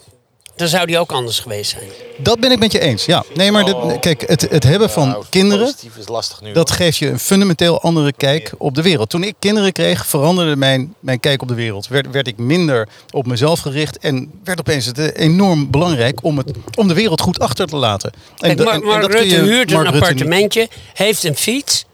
dan 0.56 0.68
zou 0.68 0.86
die 0.86 1.00
ook 1.00 1.12
anders 1.12 1.40
geweest 1.40 1.72
zijn. 1.72 1.90
Dat 2.18 2.40
ben 2.40 2.52
ik 2.52 2.60
met 2.60 2.72
je 2.72 2.80
eens. 2.80 3.06
Ja, 3.06 3.24
nee, 3.34 3.52
maar 3.52 3.66
dit, 3.66 4.00
kijk, 4.00 4.24
het, 4.28 4.42
het 4.50 4.64
hebben 4.64 4.90
van 4.90 5.24
kinderen, 5.30 5.66
Positief 5.66 5.98
is 5.98 6.08
lastig 6.08 6.42
nu. 6.42 6.54
dat 6.54 6.72
geeft 6.72 6.98
je 6.98 7.08
een 7.10 7.20
fundamenteel 7.20 7.82
andere 7.82 8.14
kijk 8.18 8.52
op 8.58 8.76
de 8.76 8.82
wereld. 8.82 9.10
Toen 9.10 9.24
ik 9.24 9.36
kinderen 9.40 9.72
kreeg, 9.72 10.06
veranderde 10.08 10.56
mijn, 10.56 10.96
mijn 11.00 11.20
kijk 11.20 11.42
op 11.42 11.48
de 11.48 11.54
wereld. 11.54 11.88
Werd, 11.88 12.12
werd 12.12 12.28
ik 12.28 12.38
minder 12.38 12.88
op 13.12 13.26
mezelf 13.28 13.60
gericht 13.60 13.98
en 13.98 14.32
werd 14.44 14.60
opeens 14.60 14.86
het 14.86 14.98
eh, 15.00 15.26
enorm 15.26 15.72
belangrijk 15.72 16.24
om, 16.24 16.38
het, 16.38 16.52
om 16.78 16.88
de 16.88 16.94
wereld 16.94 17.22
goed 17.22 17.40
achter 17.40 17.68
te 17.68 17.76
laten. 17.76 18.12
En, 18.12 18.20
Kijk, 18.56 18.58
dat 18.58 18.80
kun 18.82 19.02
Rutte 19.02 19.28
je 19.28 19.36
huurt 19.40 19.72
een 19.72 19.78
niet- 19.84 19.88
appartementje, 19.94 20.70
heeft 20.94 21.24
een 21.24 21.36
fiets 21.36 21.86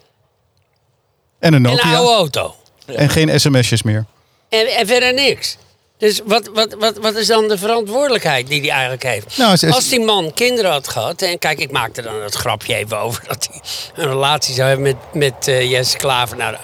En 1.39 1.53
een 1.53 1.65
en 1.65 1.71
een 1.71 1.75
Nokia. 1.77 1.95
oude 1.95 2.13
auto. 2.13 2.55
En 2.85 3.09
geen 3.09 3.39
sms'jes 3.39 3.83
meer. 3.83 4.05
En, 4.49 4.67
en 4.67 4.87
verder 4.87 5.13
niks. 5.13 5.57
Dus 5.99 6.19
wat, 6.25 6.47
wat, 6.53 6.73
wat, 6.79 6.97
wat 6.97 7.15
is 7.15 7.27
dan 7.27 7.47
de 7.47 7.57
verantwoordelijkheid 7.57 8.47
die 8.47 8.59
hij 8.61 8.69
eigenlijk 8.69 9.03
heeft? 9.03 9.37
Nou, 9.37 9.53
is- 9.53 9.63
Als 9.63 9.89
die 9.89 9.99
man 9.99 10.33
kinderen 10.33 10.71
had 10.71 10.87
gehad... 10.87 11.21
En 11.21 11.39
kijk, 11.39 11.59
ik 11.59 11.71
maakte 11.71 12.01
dan 12.01 12.21
het 12.21 12.33
grapje 12.35 12.75
even 12.75 12.99
over... 12.99 13.23
dat 13.27 13.49
hij 13.51 13.61
een 14.03 14.09
relatie 14.09 14.53
zou 14.53 14.67
hebben 14.67 14.85
met, 14.85 15.13
met 15.13 15.47
eh, 15.47 15.69
Jesse 15.71 15.97
Klaver. 15.97 16.37
Nou, 16.37 16.53
een 16.53 16.59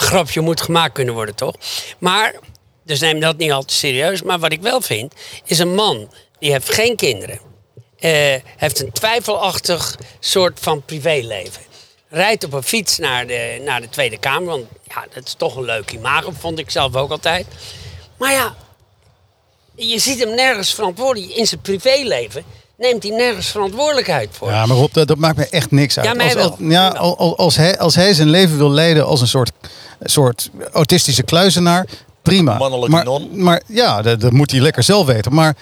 grapje 0.06 0.40
moet 0.40 0.60
gemaakt 0.60 0.92
kunnen 0.92 1.14
worden, 1.14 1.34
toch? 1.34 1.54
Maar, 1.98 2.34
dus 2.84 3.00
neem 3.00 3.20
dat 3.20 3.36
niet 3.36 3.52
al 3.52 3.62
te 3.62 3.74
serieus. 3.74 4.22
Maar 4.22 4.38
wat 4.38 4.52
ik 4.52 4.62
wel 4.62 4.80
vind, 4.80 5.14
is 5.44 5.58
een 5.58 5.74
man... 5.74 6.10
die 6.38 6.52
heeft 6.52 6.74
geen 6.74 6.96
kinderen. 6.96 7.40
eh, 7.98 8.34
heeft 8.56 8.80
een 8.80 8.92
twijfelachtig 8.92 9.96
soort 10.20 10.58
van 10.60 10.82
privéleven. 10.84 11.62
Rijdt 12.08 12.44
op 12.44 12.52
een 12.52 12.62
fiets 12.62 12.98
naar 12.98 13.26
de, 13.26 13.62
naar 13.64 13.80
de 13.80 13.88
Tweede 13.88 14.18
Kamer. 14.18 14.48
Want 14.48 14.64
ja, 14.88 15.04
dat 15.14 15.26
is 15.26 15.34
toch 15.34 15.56
een 15.56 15.64
leuk 15.64 15.90
imago, 15.92 16.32
vond 16.38 16.58
ik 16.58 16.70
zelf 16.70 16.96
ook 16.96 17.10
altijd. 17.10 17.46
Maar 18.20 18.32
ja, 18.32 18.54
je 19.74 19.98
ziet 19.98 20.18
hem 20.18 20.34
nergens 20.34 20.74
verantwoordelijk. 20.74 21.32
In 21.32 21.46
zijn 21.46 21.60
privéleven 21.60 22.42
neemt 22.78 23.02
hij 23.02 23.12
nergens 23.12 23.46
verantwoordelijkheid 23.46 24.28
voor. 24.32 24.50
Ja, 24.50 24.66
maar 24.66 24.76
Rob, 24.76 24.92
dat, 24.92 25.08
dat 25.08 25.16
maakt 25.18 25.36
me 25.36 25.46
echt 25.48 25.70
niks 25.70 25.98
uit. 25.98 26.06
Ja, 26.06 26.14
mij 26.14 26.24
als, 26.26 26.34
wel. 26.34 26.50
als- 26.50 26.58
ja, 26.58 26.88
als, 26.88 27.36
als, 27.36 27.56
hij, 27.56 27.78
als 27.78 27.94
hij 27.94 28.14
zijn 28.14 28.28
leven 28.30 28.56
wil 28.56 28.70
leiden 28.70 29.06
als 29.06 29.20
een 29.20 29.28
soort, 29.28 29.50
soort 30.02 30.50
autistische 30.72 31.22
kluizenaar, 31.22 31.86
prima. 32.22 32.58
Mannelijke 32.58 32.90
maar, 32.90 33.04
non. 33.04 33.28
Maar 33.42 33.62
ja, 33.66 34.02
dat, 34.02 34.20
dat 34.20 34.32
moet 34.32 34.50
hij 34.50 34.60
lekker 34.60 34.82
zelf 34.82 35.06
weten. 35.06 35.34
Maar, 35.34 35.56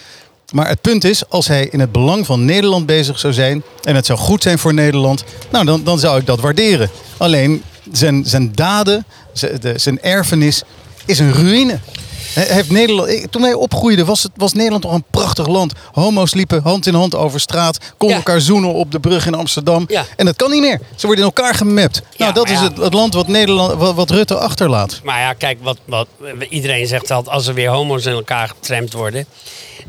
maar 0.52 0.68
het 0.68 0.80
punt 0.80 1.04
is, 1.04 1.28
als 1.28 1.48
hij 1.48 1.66
in 1.66 1.80
het 1.80 1.92
belang 1.92 2.26
van 2.26 2.44
Nederland 2.44 2.86
bezig 2.86 3.18
zou 3.18 3.32
zijn 3.32 3.62
en 3.82 3.94
het 3.94 4.06
zou 4.06 4.18
goed 4.18 4.42
zijn 4.42 4.58
voor 4.58 4.74
Nederland, 4.74 5.24
nou, 5.50 5.64
dan, 5.64 5.84
dan 5.84 5.98
zou 5.98 6.18
ik 6.20 6.26
dat 6.26 6.40
waarderen. 6.40 6.90
Alleen 7.16 7.62
zijn, 7.92 8.24
zijn 8.26 8.52
daden, 8.54 9.04
zijn, 9.32 9.60
de, 9.60 9.78
zijn 9.78 10.02
erfenis 10.02 10.62
is 11.04 11.18
een 11.18 11.32
ruïne. 11.32 11.78
Heeft 12.46 12.70
Nederland, 12.70 13.32
toen 13.32 13.42
wij 13.42 13.54
opgroeiden 13.54 14.06
was, 14.06 14.22
het, 14.22 14.32
was 14.34 14.52
Nederland 14.52 14.82
toch 14.82 14.92
een 14.92 15.04
prachtig 15.10 15.46
land. 15.46 15.72
Homo's 15.92 16.34
liepen 16.34 16.62
hand 16.62 16.86
in 16.86 16.94
hand 16.94 17.14
over 17.14 17.40
straat, 17.40 17.78
konden 17.96 18.18
Ja. 18.18 18.24
elkaar 18.24 18.40
zoenen 18.40 18.72
op 18.72 18.92
de 18.92 19.00
brug 19.00 19.26
in 19.26 19.34
Amsterdam. 19.34 19.84
Ja. 19.88 20.04
En 20.16 20.26
dat 20.26 20.36
kan 20.36 20.50
niet 20.50 20.60
meer. 20.60 20.80
Ze 20.96 21.06
worden 21.06 21.24
in 21.24 21.30
elkaar 21.34 21.54
gemapt. 21.54 22.02
nou, 22.16 22.32
dat 22.32 22.50
is 22.50 22.60
het, 22.60 22.76
het 22.76 22.94
land 22.94 23.14
wat, 23.14 23.28
Nederland, 23.28 23.74
wat, 23.74 23.94
wat 23.94 24.10
Rutte 24.10 24.34
achterlaat. 24.36 25.00
Maar 25.04 25.20
ja, 25.20 25.32
kijk, 25.32 25.58
wat, 25.62 25.78
wat, 25.84 26.06
iedereen 26.48 26.86
zegt 26.86 27.10
altijd... 27.10 27.34
als 27.34 27.46
er 27.46 27.54
weer 27.54 27.68
homo's 27.68 28.06
in 28.06 28.12
elkaar 28.12 28.48
getrampt 28.48 28.92
worden... 28.92 29.26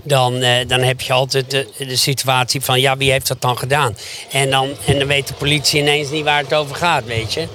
Dan, 0.04 0.42
eh, 0.42 0.68
dan 0.68 0.80
heb 0.80 1.02
je 1.02 1.14
altijd 1.14 1.52
de, 1.52 1.68
de 1.78 1.96
situatie 1.96 2.62
van... 2.62 2.80
ja, 2.80 2.98
wie 2.98 3.12
heeft 3.12 3.28
dat 3.28 3.42
dan 3.42 3.58
gedaan? 3.58 3.98
En 4.32 4.50
dan, 4.50 4.70
en 4.86 5.00
dan 5.00 5.08
weet 5.08 5.28
de 5.28 5.34
politie 5.34 5.82
ineens 5.82 6.10
niet 6.10 6.24
waar 6.24 6.44
het 6.44 6.54
over 6.54 6.76
gaat, 6.76 7.06
weet 7.06 7.34
je. 7.34 7.48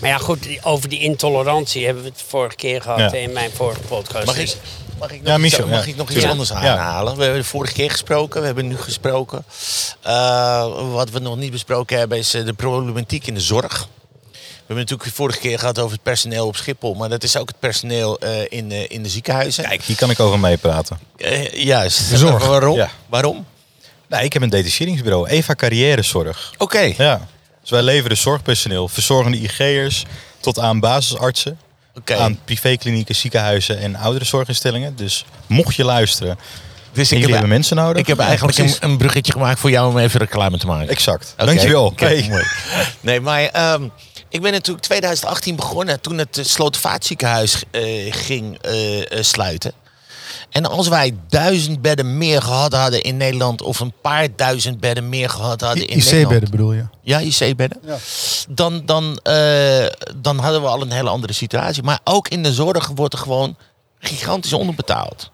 Maar 0.00 0.10
ja, 0.10 0.18
goed, 0.18 0.48
over 0.62 0.88
die 0.88 1.00
intolerantie 1.00 1.84
hebben 1.84 2.02
we 2.02 2.08
het 2.08 2.22
vorige 2.26 2.56
keer 2.56 2.82
gehad... 2.82 2.98
Ja. 3.12 3.12
in 3.18 3.32
mijn 3.32 3.50
vorige 3.50 3.80
podcast. 3.80 4.26
Mag 4.26 4.34
Dus- 4.36 4.52
ik, 4.54 4.60
mag 4.98 5.10
ik 5.12 5.22
nog, 5.22 5.38
Ja, 5.38 5.44
iets, 5.44 5.58
mag 5.58 5.84
ja. 5.84 5.90
ik 5.90 5.96
nog 5.96 6.10
iets 6.10 6.24
anders 6.24 6.48
Ja. 6.48 6.54
aanhalen? 6.54 7.16
We 7.16 7.22
hebben 7.22 7.40
de 7.40 7.46
vorige 7.48 7.72
keer 7.72 7.90
gesproken, 7.90 8.40
we 8.40 8.46
hebben 8.46 8.68
nu 8.68 8.76
gesproken. 8.76 9.44
Eh, 10.02 10.92
wat 10.92 11.10
we 11.10 11.18
nog 11.18 11.36
niet 11.36 11.50
besproken 11.50 11.98
hebben 11.98 12.18
is 12.18 12.34
eh, 12.34 12.44
de 12.44 12.52
problematiek 12.52 13.26
in 13.26 13.34
de 13.34 13.40
zorg. 13.40 13.88
Hebben 14.70 14.88
natuurlijk 14.88 15.16
de 15.16 15.22
vorige 15.22 15.38
keer 15.38 15.58
gehad 15.58 15.78
over 15.78 15.92
het 15.92 16.02
personeel 16.02 16.46
op 16.46 16.56
Schiphol. 16.56 16.94
Maar 16.94 17.08
dat 17.08 17.22
is 17.22 17.36
ook 17.36 17.48
het 17.48 17.58
personeel 17.58 18.18
eh, 18.18 18.30
in, 18.48 18.68
de, 18.68 18.86
in 18.86 19.02
de 19.02 19.08
ziekenhuizen. 19.08 19.64
Kijk, 19.64 19.82
hier 19.82 19.96
kan 19.96 20.10
ik 20.10 20.20
over 20.20 20.38
meepraten. 20.38 20.98
Eh, 21.16 21.52
juist. 21.52 22.00
Zorg. 22.00 22.46
Waarom? 22.46 22.76
Ja. 22.76 22.90
Waarom? 23.06 23.46
Nou, 24.08 24.24
ik 24.24 24.32
heb 24.32 24.42
een 24.42 24.48
detacheringsbureau, 24.50 25.28
Eva 25.28 25.54
Carrièrezorg. 25.54 26.52
Oké. 26.58 26.92
Ja. 26.96 27.26
Dus 27.60 27.70
wij 27.70 27.82
leveren 27.82 28.16
zorgpersoneel, 28.16 28.88
verzorgende 28.88 29.38
IG'ers 29.38 30.04
tot 30.40 30.58
aan 30.58 30.80
basisartsen. 30.80 31.58
Aan 32.04 32.38
privéklinieken, 32.44 33.14
ziekenhuizen 33.14 33.78
en 33.78 33.96
ouderenzorginstellingen. 33.96 34.96
Dus 34.96 35.24
mocht 35.46 35.74
je 35.74 35.84
luisteren 35.84 36.38
Dus 36.92 37.08
jullie 37.08 37.30
hebben 37.30 37.48
mensen 37.48 37.76
nodig. 37.76 38.00
Ik 38.00 38.06
heb 38.06 38.18
eigenlijk 38.18 38.58
een, 38.58 38.74
een 38.80 38.96
bruggetje 38.96 39.32
gemaakt 39.32 39.60
voor 39.60 39.70
jou 39.70 39.90
om 39.90 39.98
even 39.98 40.20
reclame 40.20 40.58
te 40.58 40.66
maken. 40.66 40.88
Exact. 40.88 41.34
Oké. 41.36 41.44
Dankjewel. 41.44 41.94
Mooi. 41.98 42.44
Nee, 43.00 43.20
maar 43.20 43.42
ehm, 43.42 43.88
ik 44.30 44.42
ben 44.42 44.52
natuurlijk 44.52 44.84
2018 44.84 45.56
begonnen 45.56 46.00
toen 46.00 46.18
het 46.18 46.38
uh, 46.38 46.44
Slotervaartziekenhuis 46.44 47.62
eh, 47.70 48.12
ging 48.12 48.58
eh, 48.58 49.12
eh, 49.12 49.22
sluiten. 49.24 49.72
En 50.50 50.66
als 50.66 50.88
wij 50.88 51.16
duizend 51.28 51.82
bedden 51.82 52.18
meer 52.18 52.42
gehad 52.42 52.72
hadden 52.72 53.02
in 53.02 53.16
Nederland, 53.16 53.62
of 53.62 53.80
een 53.80 53.92
paar 54.00 54.28
duizend 54.36 54.80
bedden 54.80 55.08
meer 55.08 55.30
gehad 55.30 55.60
hadden 55.60 55.86
in 55.86 55.96
Nederland. 55.96 56.22
IC-bedden 56.22 56.50
bedoel 56.50 56.72
je? 56.72 56.84
Ja, 57.02 57.18
IC-bedden. 57.18 57.78
Ja. 57.86 57.96
Dan, 58.48 58.82
dan, 58.86 59.20
eh, 59.22 59.86
dan 60.16 60.38
hadden 60.38 60.62
we 60.62 60.68
al 60.68 60.82
een 60.82 60.92
hele 60.92 61.08
andere 61.08 61.32
situatie. 61.32 61.82
Maar 61.82 62.00
ook 62.04 62.28
in 62.28 62.42
de 62.42 62.52
zorg 62.52 62.90
wordt 62.94 63.14
er 63.14 63.20
gewoon 63.20 63.56
gigantisch 63.98 64.52
onderbetaald. 64.52 65.30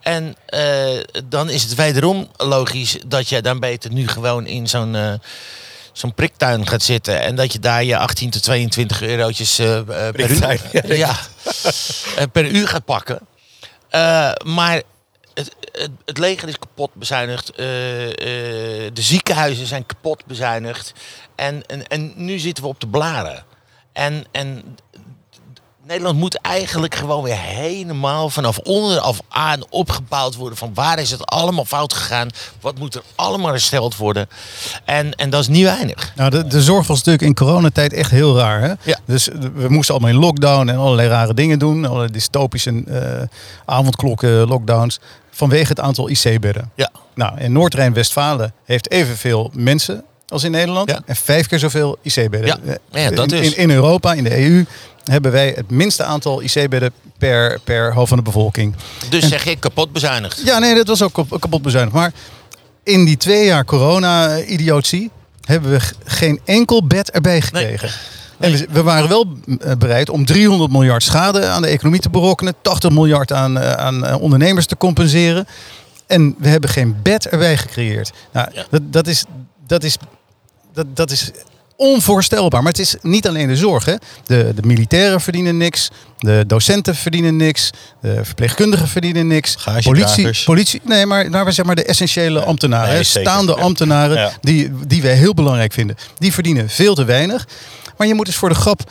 En 0.00 0.36
eh, 0.46 1.00
dan 1.24 1.50
is 1.50 1.62
het 1.62 1.74
wederom 1.74 2.28
logisch 2.36 2.98
dat 3.06 3.28
je 3.28 3.42
dan 3.42 3.60
beter 3.60 3.92
nu 3.92 4.08
gewoon 4.08 4.46
in 4.46 4.68
zo'n 4.68 4.94
eh, 4.94 5.12
zo'n 5.94 6.14
priktuin 6.14 6.66
gaat 6.66 6.82
zitten. 6.82 7.20
En 7.20 7.36
dat 7.36 7.52
je 7.52 7.58
daar 7.58 7.84
je 7.84 7.96
18 7.96 8.30
tot 8.30 8.42
22 8.42 9.02
eurotjes 9.02 9.58
eh, 9.58 9.78
eh, 9.78 9.86
per, 10.14 10.96
ja, 10.96 11.16
eh, 12.16 12.24
per 12.32 12.46
uur 12.46 12.68
gaat 12.68 12.84
pakken. 12.84 13.20
Maar 14.44 14.82
het, 15.34 15.56
het, 15.72 15.90
het 16.04 16.18
leger 16.18 16.48
is 16.48 16.58
kapot 16.58 16.94
bezuinigd. 16.94 17.56
de 17.56 18.92
ziekenhuizen 18.92 19.66
zijn 19.66 19.86
kapot 19.86 20.26
bezuinigd. 20.26 20.92
En, 21.34 21.66
en, 21.66 21.86
en 21.86 22.12
nu 22.16 22.38
zitten 22.38 22.64
we 22.64 22.70
op 22.70 22.80
de 22.80 22.88
blaren. 22.88 23.44
En, 23.92 24.24
en 24.32 24.76
Nederland 25.86 26.18
moet 26.18 26.34
eigenlijk 26.34 26.94
gewoon 26.94 27.22
weer 27.22 27.38
helemaal 27.38 28.30
vanaf 28.30 28.58
onderaf 28.58 29.20
aan 29.28 29.62
opgebouwd 29.70 30.34
worden. 30.34 30.58
Van 30.58 30.74
waar 30.74 30.98
is 30.98 31.10
het 31.10 31.26
allemaal 31.26 31.64
fout 31.64 31.92
gegaan? 31.92 32.28
Wat 32.60 32.78
moet 32.78 32.94
er 32.94 33.02
allemaal 33.14 33.50
hersteld 33.50 33.96
worden? 33.96 34.28
En, 34.84 35.12
en 35.12 35.30
dat 35.30 35.40
is 35.40 35.48
niet 35.48 35.64
weinig. 35.64 36.12
Nou, 36.16 36.30
de, 36.30 36.46
de 36.46 36.62
zorg 36.62 36.86
was 36.86 36.96
natuurlijk 36.96 37.24
in 37.24 37.34
coronatijd 37.34 37.92
echt 37.92 38.10
heel 38.10 38.36
raar. 38.36 38.60
Hè? 38.60 38.72
Ja. 38.82 38.98
Dus 39.04 39.28
eh, 39.28 39.38
we 39.54 39.68
moesten 39.68 39.94
allemaal 39.94 40.14
in 40.14 40.20
lockdown 40.20 40.68
en 40.68 40.76
allerlei 40.76 41.08
rare 41.08 41.34
dingen 41.34 41.58
doen. 41.58 41.84
Allerlei 41.84 42.12
dystopische 42.12 42.82
eh, 42.86 43.38
avondklokken, 43.64 44.48
lockdowns. 44.48 45.00
Vanwege 45.30 45.68
het 45.68 45.80
aantal 45.80 46.08
IC-bedden. 46.08 46.70
Ja. 46.74 46.90
Nou, 47.14 47.40
in 47.40 47.52
Noord-Rijn-Westfalen 47.52 48.52
heeft 48.64 48.90
evenveel 48.90 49.50
mensen 49.54 50.04
als 50.34 50.44
in 50.44 50.50
Nederland. 50.50 50.90
Ja. 50.90 51.00
En 51.06 51.16
vijf 51.16 51.46
keer 51.46 51.58
zoveel 51.58 51.96
IC-bedden. 52.02 52.60
Ja. 52.64 52.78
Eh, 52.92 53.02
Ja, 53.04 53.10
dat 53.10 53.32
in, 53.32 53.42
is. 53.42 53.52
in, 53.54 53.56
in 53.62 53.70
Europa, 53.70 54.12
in 54.12 54.24
de 54.24 54.38
EU, 54.44 54.64
hebben 55.04 55.32
wij 55.32 55.52
het 55.56 55.70
minste 55.70 56.04
aantal 56.04 56.42
IC-bedden 56.42 56.92
per, 57.18 57.60
per 57.64 57.94
hoofd 57.94 58.08
van 58.08 58.16
de 58.18 58.24
bevolking. 58.24 58.74
Dus 59.08 59.28
zeg 59.28 59.46
ik 59.46 59.60
kapot 59.60 59.92
bezuinigd. 59.92 60.42
Ja, 60.44 60.58
nee, 60.58 60.74
dat 60.74 60.86
was 60.86 61.02
ook 61.02 61.12
kap- 61.12 61.40
kapot 61.40 61.62
bezuinigd. 61.62 61.96
Maar 61.96 62.12
in 62.82 63.04
die 63.04 63.16
twee 63.16 63.44
jaar 63.46 63.64
corona-idiotie 63.64 65.10
hebben 65.44 65.70
we 65.70 65.80
geen 66.04 66.40
enkel 66.44 66.86
bed 66.86 67.10
erbij 67.10 67.40
gekregen. 67.40 67.90
En 68.38 68.66
we, 68.72 68.82
waren 68.82 69.08
wel 69.08 69.26
bereid 69.78 70.08
om 70.10 70.24
300 70.24 70.70
miljard 70.72 71.02
schade 71.02 71.46
aan 71.46 71.62
de 71.62 71.68
economie 71.68 72.00
te 72.00 72.10
berokkenen, 72.10 72.54
80 72.62 72.90
miljard 72.90 73.32
aan, 73.32 73.58
eh, 73.58 73.72
aan 73.72 74.06
eh, 74.06 74.20
ondernemers 74.20 74.66
te 74.66 74.76
compenseren. 74.76 75.46
En 76.06 76.34
we 76.38 76.48
hebben 76.48 76.70
geen 76.70 76.96
bed 77.02 77.26
erbij 77.28 77.56
gecreëerd. 77.56 78.12
Nou, 78.32 78.48
Ja. 78.52 78.64
dat, 78.70 78.82
dat, 78.92 79.06
is, 79.06 79.24
dat, 79.66 79.84
is, 79.84 79.96
dat, 80.74 80.86
dat 80.96 81.10
is 81.10 81.30
onvoorstelbaar. 81.76 82.62
Maar 82.62 82.72
het 82.72 82.80
is 82.80 82.94
niet 83.02 83.28
alleen 83.28 83.48
de 83.48 83.56
zorg. 83.56 83.84
Hè. 83.84 83.94
De, 84.26 84.52
de 84.54 84.62
militairen 84.66 85.20
verdienen 85.20 85.56
niks. 85.56 85.90
De 86.18 86.44
docenten 86.46 86.94
verdienen 86.94 87.36
niks. 87.36 87.70
De 88.00 88.24
verpleegkundigen 88.24 88.88
verdienen 88.88 89.26
niks. 89.26 89.56
Politie, 89.82 90.30
politie, 90.44 90.80
nee, 90.84 91.06
maar, 91.06 91.30
maar 91.30 91.44
we 91.44 91.52
zeg 91.52 91.64
maar 91.64 91.74
de 91.74 91.84
essentiële 91.84 92.44
ambtenaren. 92.44 92.88
nee, 92.88 92.96
hè, 92.96 93.02
staande 93.02 93.54
ambtenaren 93.54 94.16
Ja. 94.18 94.32
die, 94.40 94.72
die 94.86 95.02
wij 95.02 95.14
heel 95.14 95.34
belangrijk 95.34 95.72
vinden. 95.72 95.96
Die 96.18 96.32
verdienen 96.32 96.68
veel 96.68 96.94
te 96.94 97.04
weinig. 97.04 97.46
Maar 97.96 98.06
je 98.06 98.14
moet 98.14 98.26
eens 98.26 98.36
voor 98.36 98.48
de 98.48 98.54
grap 98.54 98.90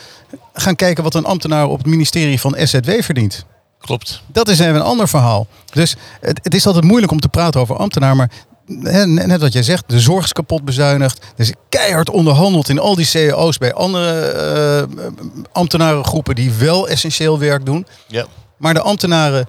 gaan 0.53 0.75
kijken 0.75 1.03
wat 1.03 1.13
een 1.15 1.25
ambtenaar 1.25 1.67
op 1.67 1.77
het 1.77 1.87
ministerie 1.87 2.39
van 2.39 2.55
SZW 2.59 2.89
verdient. 3.01 3.45
Klopt. 3.79 4.21
Dat 4.27 4.47
is 4.49 4.59
even 4.59 4.75
een 4.75 4.81
ander 4.81 5.07
verhaal. 5.07 5.47
Dus 5.73 5.95
het, 6.21 6.39
het 6.43 6.53
is 6.53 6.65
altijd 6.65 6.85
moeilijk 6.85 7.11
om 7.11 7.19
te 7.19 7.27
praten 7.29 7.61
over 7.61 7.75
ambtenaar. 7.77 8.15
Maar 8.15 8.29
net 8.65 9.41
wat 9.41 9.53
jij 9.53 9.63
zegt, 9.63 9.83
de 9.87 9.99
zorg 9.99 10.23
is 10.23 10.33
kapot 10.33 10.63
bezuinigd. 10.65 11.17
Er 11.17 11.31
is 11.35 11.53
keihard 11.69 12.09
onderhandeld 12.09 12.69
in 12.69 12.79
al 12.79 12.95
die 12.95 13.05
CEO's 13.05 13.57
bij 13.57 13.73
andere 13.73 14.21
eh, 14.21 15.03
ambtenarengroepen 15.51 16.35
die 16.35 16.51
wel 16.51 16.87
essentieel 16.87 17.39
werk 17.39 17.65
doen. 17.65 17.87
Ja. 18.07 18.25
Maar 18.57 18.73
de 18.73 18.81
ambtenaren 18.81 19.47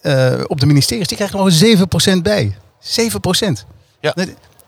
eh, 0.00 0.32
op 0.46 0.60
de 0.60 0.66
ministeries, 0.66 1.06
die 1.08 1.16
krijgen 1.16 1.38
gewoon 1.38 2.18
7% 2.18 2.22
bij. 2.22 2.56
7%. 2.80 3.66
Ja. 4.00 4.14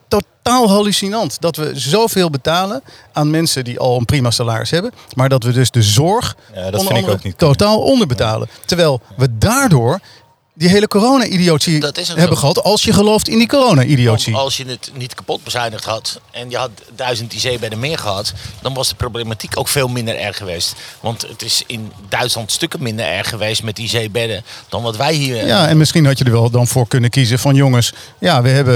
Totaal 0.07 0.69
hallucinant 0.69 1.41
dat 1.41 1.55
we 1.55 1.71
zoveel 1.73 2.29
betalen 2.29 2.81
aan 3.13 3.29
mensen 3.29 3.63
die 3.63 3.79
al 3.79 3.97
een 3.97 4.05
prima 4.05 4.31
salaris 4.31 4.69
hebben. 4.69 4.91
Maar 5.15 5.29
dat 5.29 5.43
we 5.43 5.51
dus 5.51 5.71
de 5.71 5.81
zorg 5.81 6.35
Ja, 6.53 6.71
dat 6.71 6.83
vind 6.85 6.97
ik 6.97 7.07
ook 7.07 7.23
niet 7.23 7.35
kunnen. 7.35 7.57
totaal 7.57 7.79
onderbetalen. 7.81 8.49
Terwijl 8.65 9.01
we 9.17 9.37
daardoor 9.37 9.99
die 10.57 10.69
hele 10.69 10.87
corona-idiotie 10.87 11.79
hebben 11.81 12.05
zo. 12.27 12.35
gehad. 12.35 12.63
Als 12.63 12.83
je 12.83 12.93
gelooft 12.93 13.27
in 13.27 13.37
die 13.37 13.47
corona-idiotie. 13.47 14.35
Als 14.35 14.57
je 14.57 14.65
het 14.65 14.91
niet 14.93 15.13
kapot 15.13 15.43
bezuinigd 15.43 15.85
had 15.85 16.19
en 16.31 16.49
je 16.49 16.57
had 16.57 16.69
duizend 16.95 17.33
IC-bedden 17.33 17.79
meer 17.79 17.97
gehad, 17.97 18.33
dan 18.61 18.73
was 18.73 18.89
de 18.89 18.95
problematiek 18.95 19.51
ook 19.59 19.67
veel 19.67 19.87
minder 19.87 20.19
erg 20.19 20.37
geweest. 20.37 20.75
Want 20.99 21.21
het 21.21 21.41
is 21.41 21.63
in 21.67 21.91
Duitsland 22.09 22.51
stukken 22.51 22.83
minder 22.83 23.05
erg 23.05 23.29
geweest 23.29 23.63
met 23.63 23.79
IC-bedden 23.79 24.43
dan 24.69 24.81
wat 24.83 24.97
wij 24.97 25.13
hier. 25.13 25.45
Ja, 25.47 25.67
en 25.67 25.77
misschien 25.77 26.05
had 26.05 26.17
je 26.17 26.23
er 26.23 26.31
wel 26.31 26.49
dan 26.49 26.67
voor 26.67 26.87
kunnen 26.87 27.09
kiezen 27.09 27.39
van 27.39 27.55
jongens, 27.55 27.93
ja, 28.19 28.41
we 28.41 28.49
hebben 28.49 28.75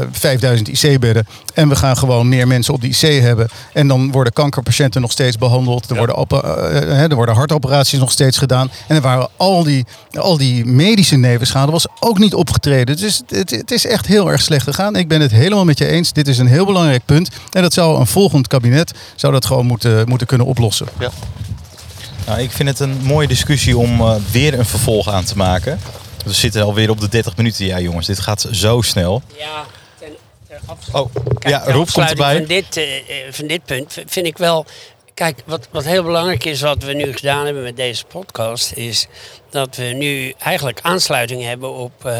eh 0.00 0.06
5000 0.12 0.68
IC-bedden 0.68 1.26
en 1.54 1.68
we 1.68 1.76
gaan 1.76 1.96
gewoon 1.96 2.28
meer 2.28 2.46
mensen 2.46 2.74
op 2.74 2.80
de 2.80 2.88
IC 2.88 3.22
hebben. 3.22 3.48
En 3.72 3.88
dan 3.88 4.12
worden 4.12 4.32
kankerpatiënten 4.32 5.00
nog 5.00 5.12
steeds 5.12 5.36
behandeld, 5.38 5.90
er, 5.90 5.96
Ja. 5.96 5.98
worden, 6.06 6.42
eh, 6.42 6.76
eh, 6.76 7.10
er 7.10 7.14
worden 7.14 7.34
hartoperaties 7.34 7.98
nog 7.98 8.10
steeds 8.12 8.38
gedaan. 8.38 8.70
En 8.88 8.96
er 8.96 9.02
waren 9.02 9.28
al 9.36 9.62
die, 9.64 9.84
al 10.12 10.36
die 10.36 10.64
medische 10.64 11.13
nevenschade 11.16 11.72
was 11.72 11.86
ook 12.00 12.18
niet 12.18 12.34
opgetreden. 12.34 12.96
Dus 12.96 13.22
het, 13.26 13.50
het 13.50 13.70
is 13.70 13.86
echt 13.86 14.06
heel 14.06 14.30
erg 14.30 14.42
slecht 14.42 14.64
gegaan. 14.64 14.96
Ik 14.96 15.08
ben 15.08 15.20
het 15.20 15.30
helemaal 15.30 15.64
met 15.64 15.78
je 15.78 15.86
eens. 15.86 16.12
Dit 16.12 16.28
is 16.28 16.38
een 16.38 16.46
heel 16.46 16.66
belangrijk 16.66 17.04
punt. 17.04 17.30
En 17.52 17.62
dat 17.62 17.72
zou 17.72 18.00
een 18.00 18.06
volgend 18.06 18.46
kabinet 18.46 18.92
zou 19.16 19.32
dat 19.32 19.46
gewoon 19.46 19.66
moeten, 19.66 20.08
moeten 20.08 20.26
kunnen 20.26 20.46
oplossen. 20.46 20.86
Ja. 20.98 21.10
Nou, 22.26 22.40
ik 22.40 22.50
vind 22.50 22.68
het 22.68 22.80
een 22.80 22.96
mooie 23.02 23.28
discussie 23.28 23.76
om 23.76 24.00
eh, 24.00 24.14
weer 24.30 24.58
een 24.58 24.66
vervolg 24.66 25.08
aan 25.08 25.24
te 25.24 25.36
maken. 25.36 25.78
We 26.24 26.32
zitten 26.32 26.62
alweer 26.62 26.90
op 26.90 27.00
de 27.00 27.08
30 27.08 27.36
minuten. 27.36 27.66
Ja, 27.66 27.80
jongens, 27.80 28.06
dit 28.06 28.20
gaat 28.20 28.48
zo 28.50 28.80
snel. 28.80 29.22
Ja, 29.38 29.64
ten, 29.98 30.08
ter 30.48 30.58
afsluiting. 30.66 31.16
Oh, 31.26 31.38
Kijk, 31.38 31.54
ja, 31.54 31.72
Rob 31.72 31.88
komt 31.92 32.10
erbij. 32.10 32.36
Van 32.36 32.46
dit, 32.46 32.76
eh, 32.76 32.96
eh, 32.96 33.32
van 33.32 33.46
dit 33.46 33.64
punt 33.64 33.98
vind 34.06 34.26
ik 34.26 34.38
wel. 34.38 34.66
Kijk, 35.14 35.42
wat, 35.46 35.68
wat 35.70 35.84
heel 35.84 36.02
belangrijk 36.02 36.44
is, 36.44 36.60
wat 36.60 36.82
we 36.82 36.92
nu 36.92 37.12
gedaan 37.12 37.44
hebben 37.44 37.62
met 37.62 37.76
deze 37.76 38.04
podcast, 38.04 38.72
is 38.72 39.06
dat 39.50 39.76
we 39.76 39.82
nu 39.84 40.34
eigenlijk 40.38 40.80
aansluiting 40.82 41.42
hebben 41.42 41.72
op 41.72 42.04
eh 42.04 42.18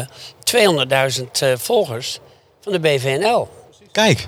200.000 1.19 1.23
eh, 1.39 1.53
volgers 1.57 2.19
van 2.61 2.71
de 2.71 2.79
BVNL. 2.79 3.49
Kijk, 3.91 4.27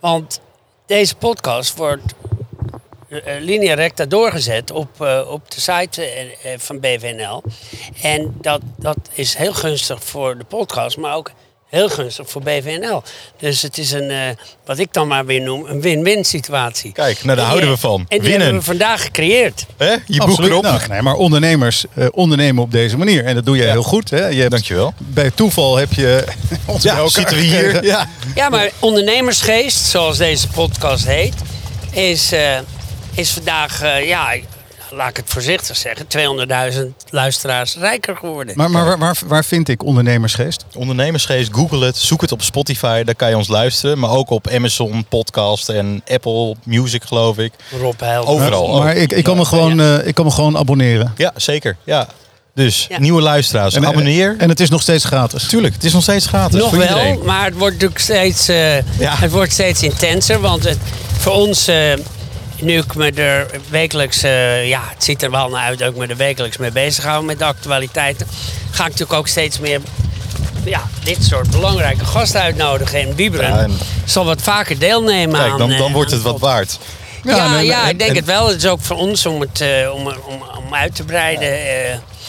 Want 0.00 0.40
deze 0.86 1.14
podcast 1.16 1.76
wordt 1.76 2.14
eh, 3.08 3.40
linea 3.40 3.74
recta 3.74 4.04
doorgezet 4.04 4.70
op, 4.70 5.00
op 5.28 5.50
de 5.50 5.60
site 5.60 6.34
van 6.58 6.80
BVNL. 6.80 7.42
En 8.02 8.34
dat, 8.40 8.60
dat 8.76 8.98
is 9.12 9.34
heel 9.34 9.54
gunstig 9.54 10.04
voor 10.04 10.38
de 10.38 10.44
podcast, 10.44 10.96
maar 10.96 11.14
ook 11.14 11.30
heel 11.68 11.88
gunstig 11.88 12.30
voor 12.30 12.42
BVNL. 12.42 13.02
Dus 13.38 13.62
het 13.62 13.78
is 13.78 13.92
een, 13.92 14.10
eh, 14.10 14.18
wat 14.64 14.78
ik 14.78 14.92
dan 14.92 15.08
maar 15.08 15.26
weer 15.26 15.40
noem, 15.40 15.66
een 15.66 15.80
win-win 15.80 16.24
situatie. 16.24 16.92
Kijk, 16.92 17.24
nou, 17.24 17.36
daar 17.36 17.46
houden 17.46 17.70
we 17.70 17.76
van. 17.76 18.00
En 18.00 18.06
die 18.08 18.20
Winnen. 18.20 18.40
hebben 18.40 18.58
we 18.58 18.64
vandaag 18.66 19.02
gecreëerd. 19.02 19.66
hè? 19.76 19.94
je 20.06 20.24
boek 20.26 20.38
erop. 20.38 20.62
Nou, 20.62 20.80
nee, 20.88 21.02
maar 21.02 21.14
ondernemers 21.14 21.84
eh, 21.94 22.06
ondernemen 22.10 22.62
op 22.62 22.70
deze 22.72 22.96
manier. 22.96 23.24
En 23.24 23.34
dat 23.34 23.44
doe 23.46 23.56
je 23.56 23.62
heel 23.64 23.82
goed. 23.82 24.10
Hè? 24.10 24.26
Je 24.26 24.38
hebt, 24.38 24.50
Dankjewel. 24.50 24.94
Bij 24.98 25.30
toeval 25.30 25.76
heb 25.76 25.92
je 25.92 26.24
ons 26.66 26.82
bij 26.82 26.92
Ja, 26.92 26.96
elkaar 26.96 27.10
zitten 27.10 27.36
we 27.36 27.42
hier. 27.42 27.56
gekregen. 27.58 27.84
Ja. 27.86 28.08
Ja, 28.34 28.48
maar 28.48 28.70
ondernemersgeest, 28.78 29.84
zoals 29.84 30.16
deze 30.16 30.48
podcast 30.48 31.06
heet, 31.06 31.34
is, 31.90 32.32
eh, 32.32 32.58
is 33.14 33.30
vandaag, 33.30 33.82
eh, 33.82 34.06
ja, 34.08 34.34
laat 34.90 35.08
ik 35.10 35.16
het 35.16 35.24
voorzichtig 35.28 35.76
zeggen, 35.76 36.06
200.000 36.74 36.80
luisteraars 37.10 37.76
rijker 37.76 38.16
geworden. 38.16 38.56
Maar, 38.56 38.70
maar 38.70 38.84
waar, 38.84 38.98
waar, 38.98 39.18
waar 39.26 39.44
vind 39.44 39.68
ik 39.68 39.84
ondernemersgeest? 39.84 40.64
Ondernemersgeest, 40.74 41.52
google 41.54 41.84
het, 41.84 41.96
zoek 41.96 42.20
het 42.20 42.32
op 42.32 42.42
Spotify, 42.42 43.02
daar 43.02 43.14
kan 43.14 43.28
je 43.28 43.36
ons 43.36 43.48
luisteren. 43.48 43.98
Maar 43.98 44.10
ook 44.10 44.30
op 44.30 44.48
Amazon 44.48 45.04
Podcast 45.08 45.68
en 45.68 46.02
Apple 46.06 46.54
Music 46.64 47.02
geloof 47.04 47.38
ik. 47.38 47.52
Rob 47.80 48.00
Heil. 48.00 48.26
Overal. 48.26 48.78
Maar 48.78 48.96
ik, 48.96 49.12
ik, 49.12 49.24
kan 49.24 49.36
me 49.36 49.44
gewoon, 49.44 49.80
eh, 49.80 50.06
ik 50.06 50.14
kan 50.14 50.24
me 50.24 50.30
gewoon 50.30 50.56
abonneren. 50.56 51.12
Ja, 51.16 51.32
zeker. 51.36 51.76
Ja. 51.84 52.08
Dus 52.54 52.86
Ja. 52.88 52.98
nieuwe 52.98 53.22
luisteraars, 53.22 53.74
En, 53.74 53.86
abonneer. 53.86 54.34
En 54.38 54.48
het 54.48 54.60
is 54.60 54.68
nog 54.70 54.82
steeds 54.82 55.04
gratis. 55.04 55.46
Tuurlijk, 55.48 55.74
het 55.74 55.84
is 55.84 55.92
nog 55.92 56.02
steeds 56.02 56.26
gratis 56.26 56.60
Nog 56.60 56.68
voor 56.68 56.78
wel, 56.78 56.88
iedereen. 56.88 57.20
maar 57.24 57.44
het 57.44 57.54
wordt 57.56 57.72
natuurlijk 57.74 58.00
steeds, 58.00 58.48
eh, 58.48 58.76
Ja. 58.98 59.14
het 59.16 59.30
wordt 59.30 59.52
steeds 59.52 59.82
intenser. 59.82 60.40
Want 60.40 60.64
het, 60.64 60.78
voor 61.18 61.32
ons, 61.32 61.68
eh, 61.68 61.92
nu 62.60 62.78
ik 62.78 62.94
me 62.94 63.10
er 63.12 63.50
wekelijks, 63.70 64.22
eh, 64.22 64.68
ja, 64.68 64.80
het 64.94 65.04
ziet 65.04 65.22
er 65.22 65.30
wel 65.30 65.48
naar 65.48 65.64
uit 65.64 65.78
dat 65.78 65.90
ik 65.90 65.96
me 65.96 66.06
er 66.06 66.16
wekelijks 66.16 66.56
mee 66.56 66.70
bezig 66.70 67.04
hou 67.04 67.24
met 67.24 67.38
de 67.38 67.44
actualiteiten. 67.44 68.26
Ga 68.70 68.82
ik 68.84 68.90
natuurlijk 68.90 69.18
ook 69.18 69.28
steeds 69.28 69.58
meer 69.58 69.80
ja, 70.64 70.82
dit 71.04 71.24
soort 71.24 71.50
belangrijke 71.50 72.04
gasten 72.04 72.40
uitnodigen. 72.40 73.00
En 73.00 73.14
Wieberen 73.14 73.48
Ja, 73.48 73.58
en- 73.62 73.78
zal 74.04 74.24
wat 74.24 74.42
vaker 74.42 74.78
deelnemen 74.78 75.40
Kijk, 75.40 75.52
aan... 75.52 75.58
dan, 75.58 75.70
eh, 75.70 75.78
dan 75.78 75.92
wordt 75.92 76.10
het 76.10 76.22
wat 76.22 76.40
waard. 76.40 76.78
Ja, 77.22 77.36
ja, 77.36 77.58
en- 77.58 77.82
en- 77.84 77.88
ik 77.90 77.98
denk 77.98 78.10
en- 78.10 78.16
het 78.16 78.24
wel. 78.24 78.48
Het 78.48 78.56
is 78.56 78.66
ook 78.70 78.80
voor 78.80 78.96
ons 78.96 79.26
om 79.26 79.40
het 79.40 79.60
eh, 79.60 79.94
om, 79.94 80.06
om, 80.06 80.42
om 80.66 80.74
uit 80.74 80.94
te 80.94 81.04
breiden. 81.04 81.50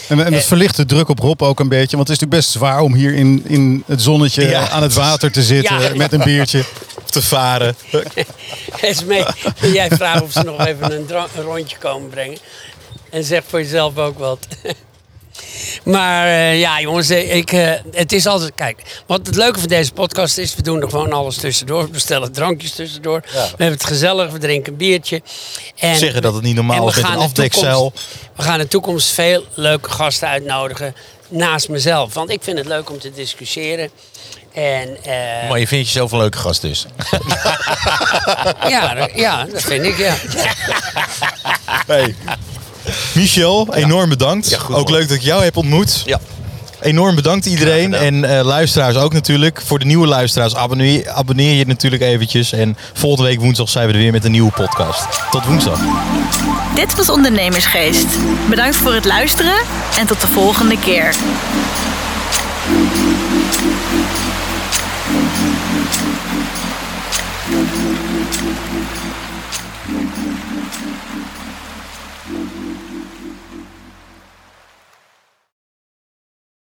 En, 0.09 0.25
en 0.25 0.33
het 0.33 0.45
verlicht 0.45 0.75
de 0.75 0.85
druk 0.85 1.09
op 1.09 1.19
Rob 1.19 1.41
ook 1.41 1.59
een 1.59 1.67
beetje. 1.69 1.95
Want 1.95 2.07
het 2.07 2.17
is 2.17 2.23
natuurlijk 2.23 2.41
best 2.41 2.49
zwaar 2.51 2.79
om 2.81 2.93
hier 2.93 3.13
in, 3.13 3.43
in 3.47 3.83
het 3.85 4.01
zonnetje 4.01 4.49
Ja. 4.49 4.69
aan 4.69 4.81
het 4.81 4.93
water 4.93 5.31
te 5.31 5.43
zitten 5.43 5.79
Ja. 5.81 5.95
met 5.95 6.13
een 6.13 6.23
biertje. 6.23 6.63
Te 7.05 7.21
varen. 7.21 7.75
Esmee, 8.81 9.23
wil 9.59 9.71
jij 9.71 9.89
vragen 9.89 10.23
of 10.23 10.31
ze 10.31 10.43
nog 10.43 10.65
even 10.65 10.91
een, 10.91 11.05
een 11.35 11.43
rondje 11.43 11.77
komen 11.77 12.09
brengen? 12.09 12.37
En 13.09 13.23
zeg 13.23 13.43
voor 13.47 13.59
jezelf 13.59 13.97
ook 13.97 14.19
wat. 14.19 14.47
Maar 15.83 16.25
eh, 16.27 16.59
ja, 16.59 16.79
jongens, 16.81 17.09
eh, 17.09 17.35
ik, 17.35 17.51
eh, 17.51 17.71
het 17.91 18.11
is 18.11 18.25
altijd. 18.25 18.51
Kijk, 18.55 19.01
wat 19.05 19.25
het 19.27 19.35
leuke 19.35 19.59
van 19.59 19.67
deze 19.67 19.91
podcast 19.91 20.37
is, 20.37 20.55
we 20.55 20.61
doen 20.61 20.81
er 20.81 20.89
gewoon 20.89 21.13
alles 21.13 21.35
tussendoor. 21.37 21.83
We 21.83 21.89
bestellen 21.89 22.31
drankjes 22.31 22.71
tussendoor. 22.71 23.21
We 23.31 23.37
hebben 23.47 23.71
het 23.71 23.85
gezellig, 23.85 24.31
we 24.31 24.37
drinken 24.39 24.71
een 24.71 24.77
biertje. 24.77 25.21
En, 25.75 25.95
Zeggen 25.95 26.21
dat 26.21 26.33
het 26.33 26.43
niet 26.43 26.55
normaal 26.55 26.87
is 26.89 26.95
met 26.95 27.03
een 27.05 27.11
in 27.11 27.17
afdekzeil. 27.17 27.81
toekomst- 27.91 28.05
We 28.35 28.43
gaan 28.43 28.53
in 28.53 28.59
de 28.59 28.67
toekomst 28.67 29.09
veel 29.11 29.45
leuke 29.53 29.89
gasten 29.89 30.27
uitnodigen 30.27 30.95
naast 31.27 31.69
mezelf. 31.69 32.13
Want 32.13 32.29
ik 32.29 32.43
vind 32.43 32.57
het 32.57 32.67
leuk 32.67 32.89
om 32.89 32.99
te 32.99 33.11
discussiëren. 33.11 33.89
En, 34.53 34.97
Maar 35.49 35.59
je 35.59 35.67
vindt 35.67 35.85
jezelf 35.87 36.11
een 36.11 36.17
leuke 36.17 36.37
gast 36.37 36.61
dus. 36.61 36.85
ja, 38.67 38.93
dat- 38.93 39.11
ja, 39.15 39.45
dat 39.45 39.61
vind 39.61 39.85
ik, 39.85 39.97
ja. 39.97 40.15
Hey. 41.87 42.15
Michel, 43.13 43.67
enorm 43.73 44.09
bedankt. 44.09 44.49
Ja, 44.49 44.57
goed, 44.57 44.75
ook 44.75 44.87
hoor. 44.87 44.97
leuk 44.97 45.07
dat 45.07 45.17
ik 45.17 45.23
jou 45.23 45.43
heb 45.43 45.57
ontmoet. 45.57 46.01
Ja. 46.05 46.19
Enorm 46.81 47.15
bedankt 47.15 47.45
iedereen. 47.45 47.93
En 47.93 48.23
eh, 48.37 48.45
luisteraars 48.45 48.95
ook 48.95 49.13
natuurlijk. 49.13 49.61
Voor 49.65 49.79
de 49.79 49.85
nieuwe 49.85 50.07
luisteraars 50.07 50.55
abonneer, 50.55 51.09
abonneer 51.09 51.53
je 51.53 51.65
natuurlijk 51.65 52.01
eventjes. 52.01 52.51
En 52.51 52.77
volgende 52.93 53.29
week 53.29 53.39
woensdag 53.39 53.69
zijn 53.69 53.87
we 53.87 53.93
er 53.93 53.99
weer 53.99 54.11
met 54.11 54.25
een 54.25 54.31
nieuwe 54.31 54.51
podcast. 54.51 55.05
Tot 55.31 55.45
woensdag. 55.45 55.79
Dit 56.75 56.95
was 56.95 57.09
Ondernemersgeest. 57.09 58.07
Bedankt 58.49 58.75
voor 58.75 58.93
het 58.93 59.05
luisteren 59.05 59.61
en 59.99 60.07
tot 60.07 60.21
de 60.21 60.27
volgende 60.27 60.79
keer. 60.79 61.15